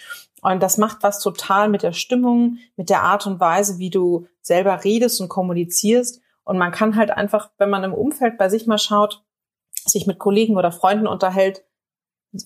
Und 0.41 0.63
das 0.63 0.77
macht 0.77 1.03
was 1.03 1.19
total 1.19 1.67
mit 1.67 1.83
der 1.83 1.91
Stimmung, 1.91 2.59
mit 2.77 2.89
der 2.89 3.03
Art 3.03 3.27
und 3.27 3.41
Weise, 3.41 3.79
wie 3.79 3.89
du 3.89 4.27
selber 4.41 4.85
redest 4.85 5.19
und 5.19 5.27
kommunizierst. 5.27 6.21
Und 6.45 6.57
man 6.57 6.71
kann 6.71 6.95
halt 6.95 7.11
einfach, 7.11 7.49
wenn 7.57 7.69
man 7.69 7.83
im 7.83 7.93
Umfeld 7.93 8.37
bei 8.37 8.47
sich 8.47 8.65
mal 8.65 8.77
schaut, 8.77 9.25
sich 9.73 10.07
mit 10.07 10.19
Kollegen 10.19 10.55
oder 10.55 10.71
Freunden 10.71 11.07
unterhält, 11.07 11.65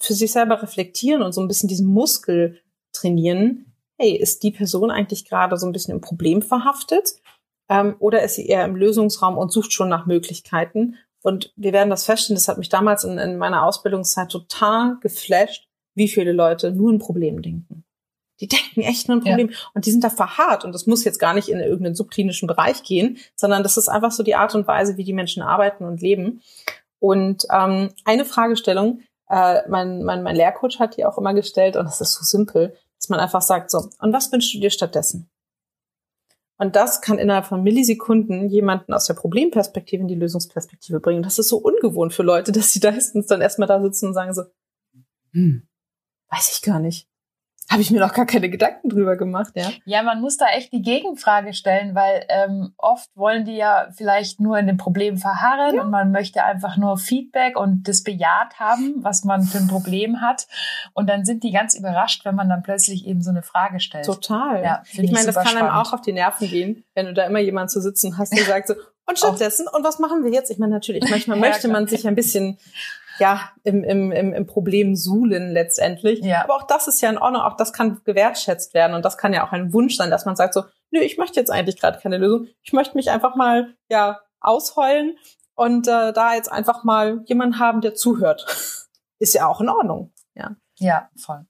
für 0.01 0.13
sich 0.13 0.31
selber 0.31 0.61
reflektieren 0.61 1.21
und 1.21 1.33
so 1.33 1.41
ein 1.41 1.47
bisschen 1.47 1.69
diesen 1.69 1.87
Muskel 1.87 2.61
trainieren. 2.93 3.73
Hey, 3.97 4.15
ist 4.15 4.43
die 4.43 4.51
Person 4.51 4.91
eigentlich 4.91 5.25
gerade 5.25 5.57
so 5.57 5.65
ein 5.65 5.71
bisschen 5.71 5.93
im 5.93 6.01
Problem 6.01 6.41
verhaftet? 6.41 7.15
Ähm, 7.69 7.95
oder 7.99 8.23
ist 8.23 8.35
sie 8.35 8.47
eher 8.47 8.65
im 8.65 8.75
Lösungsraum 8.75 9.37
und 9.37 9.51
sucht 9.51 9.73
schon 9.73 9.89
nach 9.89 10.05
Möglichkeiten? 10.05 10.95
Und 11.23 11.53
wir 11.55 11.73
werden 11.73 11.89
das 11.89 12.05
feststellen, 12.05 12.37
das 12.37 12.47
hat 12.47 12.57
mich 12.57 12.69
damals 12.69 13.03
in, 13.03 13.17
in 13.17 13.37
meiner 13.37 13.63
Ausbildungszeit 13.65 14.29
total 14.29 14.97
geflasht, 15.01 15.67
wie 15.95 16.07
viele 16.07 16.33
Leute 16.33 16.71
nur 16.71 16.91
ein 16.91 16.99
Problem 16.99 17.41
denken. 17.41 17.83
Die 18.41 18.47
denken 18.47 18.81
echt 18.81 19.07
nur 19.07 19.17
ein 19.17 19.23
Problem. 19.23 19.49
Ja. 19.49 19.57
Und 19.73 19.85
die 19.85 19.91
sind 19.91 20.03
da 20.03 20.09
verharrt. 20.09 20.65
Und 20.65 20.73
das 20.73 20.87
muss 20.87 21.03
jetzt 21.03 21.19
gar 21.19 21.33
nicht 21.33 21.47
in 21.47 21.59
irgendeinen 21.59 21.95
subklinischen 21.95 22.47
Bereich 22.47 22.83
gehen, 22.83 23.17
sondern 23.35 23.63
das 23.63 23.77
ist 23.77 23.87
einfach 23.87 24.11
so 24.11 24.23
die 24.23 24.35
Art 24.35 24.53
und 24.55 24.67
Weise, 24.67 24.97
wie 24.97 25.03
die 25.03 25.13
Menschen 25.13 25.41
arbeiten 25.41 25.85
und 25.85 26.01
leben. 26.01 26.41
Und 26.99 27.45
ähm, 27.51 27.91
eine 28.03 28.25
Fragestellung, 28.25 29.01
äh, 29.29 29.67
mein, 29.67 30.03
mein, 30.03 30.23
mein 30.23 30.35
Lehrcoach 30.35 30.79
hat 30.79 30.97
die 30.97 31.05
auch 31.05 31.17
immer 31.17 31.33
gestellt, 31.33 31.75
und 31.75 31.85
das 31.85 32.01
ist 32.01 32.13
so 32.13 32.23
simpel, 32.23 32.75
dass 32.97 33.09
man 33.09 33.19
einfach 33.19 33.41
sagt, 33.41 33.71
so, 33.71 33.89
und 33.99 34.13
was 34.13 34.31
wünschst 34.31 34.53
du 34.53 34.59
dir 34.59 34.69
stattdessen? 34.69 35.29
Und 36.57 36.77
das 36.77 37.01
kann 37.01 37.17
innerhalb 37.17 37.45
von 37.45 37.63
Millisekunden 37.63 38.47
jemanden 38.47 38.93
aus 38.93 39.07
der 39.07 39.13
Problemperspektive 39.15 40.01
in 40.01 40.07
die 40.07 40.15
Lösungsperspektive 40.15 41.01
bringen. 41.01 41.21
Das 41.21 41.37
ist 41.37 41.49
so 41.49 41.57
ungewohnt 41.57 42.13
für 42.13 42.23
Leute, 42.23 42.53
dass 42.53 42.71
sie 42.71 42.79
da 42.79 42.91
meistens 42.93 43.27
dann 43.27 43.41
erstmal 43.41 43.67
da 43.67 43.81
sitzen 43.81 44.07
und 44.07 44.13
sagen 44.13 44.33
so, 44.33 44.43
hm, 45.31 45.67
weiß 46.29 46.51
ich 46.55 46.61
gar 46.61 46.79
nicht 46.79 47.09
habe 47.69 47.81
ich 47.81 47.89
mir 47.89 47.99
noch 47.99 48.13
gar 48.13 48.25
keine 48.25 48.49
Gedanken 48.49 48.89
drüber 48.89 49.15
gemacht, 49.15 49.53
ja. 49.55 49.69
Ja, 49.85 50.03
man 50.03 50.21
muss 50.21 50.37
da 50.37 50.45
echt 50.49 50.71
die 50.71 50.83
Gegenfrage 50.83 51.53
stellen, 51.53 51.95
weil 51.95 52.23
ähm, 52.29 52.73
oft 52.77 53.09
wollen 53.15 53.43
die 53.43 53.55
ja 53.55 53.87
vielleicht 53.95 54.39
nur 54.39 54.57
in 54.59 54.67
dem 54.67 54.77
Problem 54.77 55.17
verharren 55.17 55.75
ja. 55.75 55.81
und 55.81 55.89
man 55.89 56.11
möchte 56.11 56.43
einfach 56.43 56.77
nur 56.77 56.97
Feedback 56.97 57.57
und 57.57 57.87
das 57.87 58.03
bejaht 58.03 58.59
haben, 58.59 58.95
was 58.97 59.23
man 59.23 59.43
für 59.43 59.57
ein 59.57 59.67
Problem 59.67 60.21
hat. 60.21 60.47
Und 60.93 61.09
dann 61.09 61.25
sind 61.25 61.43
die 61.43 61.51
ganz 61.51 61.73
überrascht, 61.73 62.23
wenn 62.23 62.35
man 62.35 62.49
dann 62.49 62.61
plötzlich 62.61 63.07
eben 63.07 63.21
so 63.21 63.31
eine 63.31 63.41
Frage 63.41 63.79
stellt. 63.79 64.05
Total. 64.05 64.63
Ja, 64.63 64.83
ich, 64.91 64.99
ich 64.99 65.11
meine, 65.11 65.25
das 65.25 65.35
kann 65.35 65.47
spannend. 65.47 65.69
einem 65.69 65.79
auch 65.79 65.91
auf 65.91 66.01
die 66.01 66.13
Nerven 66.13 66.47
gehen, 66.47 66.83
wenn 66.93 67.07
du 67.07 67.13
da 67.13 67.25
immer 67.25 67.39
jemanden 67.39 67.69
zu 67.69 67.81
sitzen 67.81 68.17
hast, 68.19 68.37
der 68.37 68.45
sagt 68.45 68.67
so, 68.67 68.75
und 69.07 69.19
stattdessen, 69.19 69.67
und 69.71 69.83
was 69.83 69.99
machen 69.99 70.23
wir 70.23 70.31
jetzt? 70.31 70.49
Ich 70.49 70.57
meine, 70.57 70.73
natürlich, 70.73 71.09
manchmal 71.09 71.37
möchte 71.39 71.67
man 71.67 71.87
sich 71.87 72.07
ein 72.07 72.15
bisschen 72.15 72.57
ja, 73.19 73.51
im, 73.63 73.83
im, 73.83 74.11
im, 74.11 74.33
im 74.33 74.47
Problem 74.47 74.95
suhlen 74.95 75.51
letztendlich. 75.51 76.19
Ja. 76.19 76.43
Aber 76.43 76.55
auch 76.55 76.67
das 76.67 76.87
ist 76.87 77.01
ja 77.01 77.09
in 77.09 77.17
Ordnung, 77.17 77.41
auch 77.41 77.57
das 77.57 77.73
kann 77.73 78.01
gewertschätzt 78.03 78.73
werden 78.73 78.95
und 78.95 79.05
das 79.05 79.17
kann 79.17 79.33
ja 79.33 79.47
auch 79.47 79.51
ein 79.51 79.73
Wunsch 79.73 79.95
sein, 79.95 80.09
dass 80.09 80.25
man 80.25 80.35
sagt 80.35 80.53
so, 80.53 80.63
nö, 80.91 80.99
ich 80.99 81.17
möchte 81.17 81.39
jetzt 81.39 81.51
eigentlich 81.51 81.79
gerade 81.79 81.99
keine 81.99 82.17
Lösung. 82.17 82.47
Ich 82.63 82.73
möchte 82.73 82.95
mich 82.95 83.09
einfach 83.09 83.35
mal, 83.35 83.75
ja, 83.89 84.19
ausheulen 84.41 85.17
und 85.55 85.87
äh, 85.87 86.13
da 86.13 86.35
jetzt 86.35 86.51
einfach 86.51 86.83
mal 86.83 87.23
jemanden 87.25 87.59
haben, 87.59 87.81
der 87.81 87.95
zuhört. 87.95 88.45
ist 89.19 89.33
ja 89.33 89.47
auch 89.47 89.61
in 89.61 89.69
Ordnung, 89.69 90.13
ja. 90.35 90.55
Ja, 90.77 91.09
voll. 91.15 91.45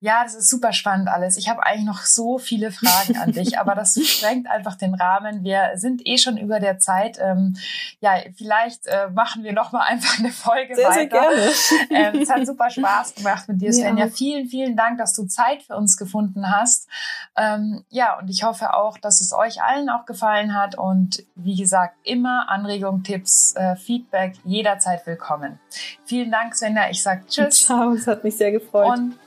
Ja, 0.00 0.22
das 0.22 0.36
ist 0.36 0.48
super 0.48 0.72
spannend 0.72 1.08
alles. 1.08 1.36
Ich 1.36 1.48
habe 1.48 1.64
eigentlich 1.64 1.84
noch 1.84 2.02
so 2.02 2.38
viele 2.38 2.70
Fragen 2.70 3.16
an 3.16 3.32
dich, 3.32 3.58
aber 3.58 3.74
das 3.74 3.98
sprengt 4.06 4.48
einfach 4.48 4.76
den 4.76 4.94
Rahmen. 4.94 5.42
Wir 5.42 5.72
sind 5.74 6.06
eh 6.06 6.18
schon 6.18 6.36
über 6.36 6.60
der 6.60 6.78
Zeit. 6.78 7.18
Ähm, 7.20 7.56
ja, 7.98 8.14
vielleicht 8.36 8.86
äh, 8.86 9.08
machen 9.10 9.42
wir 9.42 9.52
noch 9.52 9.72
mal 9.72 9.82
einfach 9.82 10.20
eine 10.20 10.30
Folge 10.30 10.76
sehr, 10.76 10.90
weiter. 10.90 10.94
Sehr 10.94 11.06
gerne. 11.06 11.52
Ähm, 11.90 12.22
es 12.22 12.30
hat 12.30 12.46
super 12.46 12.70
Spaß 12.70 13.16
gemacht 13.16 13.48
mit 13.48 13.60
dir, 13.60 13.72
Svenja. 13.72 14.04
Ja. 14.04 14.10
Vielen, 14.10 14.46
vielen 14.46 14.76
Dank, 14.76 14.98
dass 14.98 15.14
du 15.14 15.26
Zeit 15.26 15.64
für 15.64 15.76
uns 15.76 15.96
gefunden 15.96 16.48
hast. 16.48 16.88
Ähm, 17.36 17.84
ja, 17.88 18.18
und 18.18 18.28
ich 18.28 18.44
hoffe 18.44 18.74
auch, 18.74 18.98
dass 18.98 19.20
es 19.20 19.32
euch 19.32 19.62
allen 19.62 19.88
auch 19.90 20.06
gefallen 20.06 20.54
hat. 20.54 20.78
Und 20.78 21.24
wie 21.34 21.56
gesagt, 21.56 21.96
immer 22.04 22.48
Anregungen, 22.48 23.02
Tipps, 23.02 23.56
äh, 23.56 23.74
Feedback 23.74 24.34
jederzeit 24.44 25.04
willkommen. 25.06 25.58
Vielen 26.04 26.30
Dank, 26.30 26.54
Svenja. 26.54 26.88
Ich 26.88 27.02
sag 27.02 27.26
Tschüss. 27.26 27.64
Ciao, 27.64 27.90
es 27.94 28.06
hat 28.06 28.22
mich 28.22 28.36
sehr 28.36 28.52
gefreut. 28.52 28.96
Und 28.96 29.18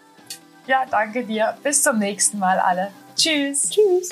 ja, 0.67 0.85
danke 0.89 1.23
dir. 1.23 1.55
Bis 1.63 1.83
zum 1.83 1.99
nächsten 1.99 2.39
Mal 2.39 2.59
alle. 2.59 2.91
Tschüss. 3.15 3.69
Tschüss. 3.69 4.09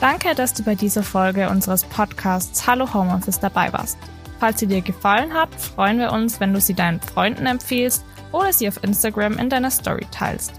Danke, 0.00 0.34
dass 0.34 0.52
du 0.52 0.64
bei 0.64 0.74
dieser 0.74 1.02
Folge 1.02 1.48
unseres 1.48 1.84
Podcasts 1.84 2.66
Hallo 2.66 2.92
Homeoffice 2.92 3.38
dabei 3.38 3.72
warst. 3.72 3.96
Falls 4.40 4.58
sie 4.58 4.66
dir 4.66 4.82
gefallen 4.82 5.32
hat, 5.32 5.54
freuen 5.54 6.00
wir 6.00 6.10
uns, 6.10 6.40
wenn 6.40 6.52
du 6.52 6.60
sie 6.60 6.74
deinen 6.74 7.00
Freunden 7.00 7.46
empfiehlst 7.46 8.04
oder 8.32 8.52
sie 8.52 8.66
auf 8.66 8.82
Instagram 8.82 9.38
in 9.38 9.48
deiner 9.48 9.70
Story 9.70 10.04
teilst. 10.10 10.54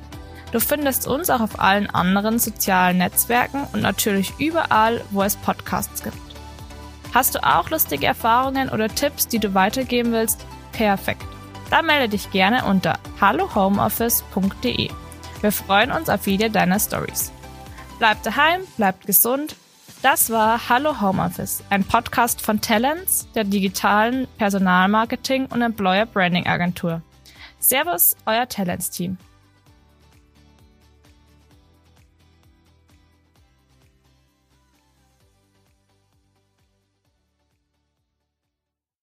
Du 0.54 0.60
findest 0.60 1.08
uns 1.08 1.30
auch 1.30 1.42
auf 1.42 1.60
allen 1.60 1.90
anderen 1.90 2.40
sozialen 2.40 3.00
Netzwerken 3.00 3.68
und 3.74 3.82
natürlich 3.82 4.32
überall, 4.40 5.02
wo 5.10 5.24
es 5.24 5.36
Podcasts 5.36 6.04
gibt. 6.04 6.16
Hast 7.14 7.36
du 7.36 7.44
auch 7.44 7.70
lustige 7.70 8.06
Erfahrungen 8.06 8.70
oder 8.70 8.88
Tipps, 8.88 9.28
die 9.28 9.40
du 9.40 9.54
weitergeben 9.54 10.14
willst? 10.14 10.46
Perfekt. 10.72 11.26
Dann 11.74 11.88
melde 11.88 12.10
dich 12.10 12.30
gerne 12.30 12.66
unter 12.66 13.00
hallohomeoffice.de. 13.20 14.92
Wir 15.42 15.52
freuen 15.52 15.92
uns 15.92 16.08
auf 16.08 16.28
jede 16.28 16.52
deiner 16.52 16.80
Stories. 16.80 17.32
Bleibt 17.98 18.28
daheim, 18.28 18.62
bleibt 18.78 19.08
gesund. 19.08 19.56
Das 20.04 20.30
war 20.30 20.70
Hallo 20.70 21.02
Homeoffice, 21.02 21.64
ein 21.72 21.84
Podcast 21.84 22.42
von 22.42 22.62
Talents, 22.62 23.28
der 23.34 23.44
digitalen 23.44 24.28
Personalmarketing 24.38 25.48
und 25.48 25.64
Employer 25.64 26.06
Branding 26.06 26.46
Agentur. 26.46 27.02
Servus, 27.58 28.18
euer 28.28 28.48
Talents-Team. 28.48 29.18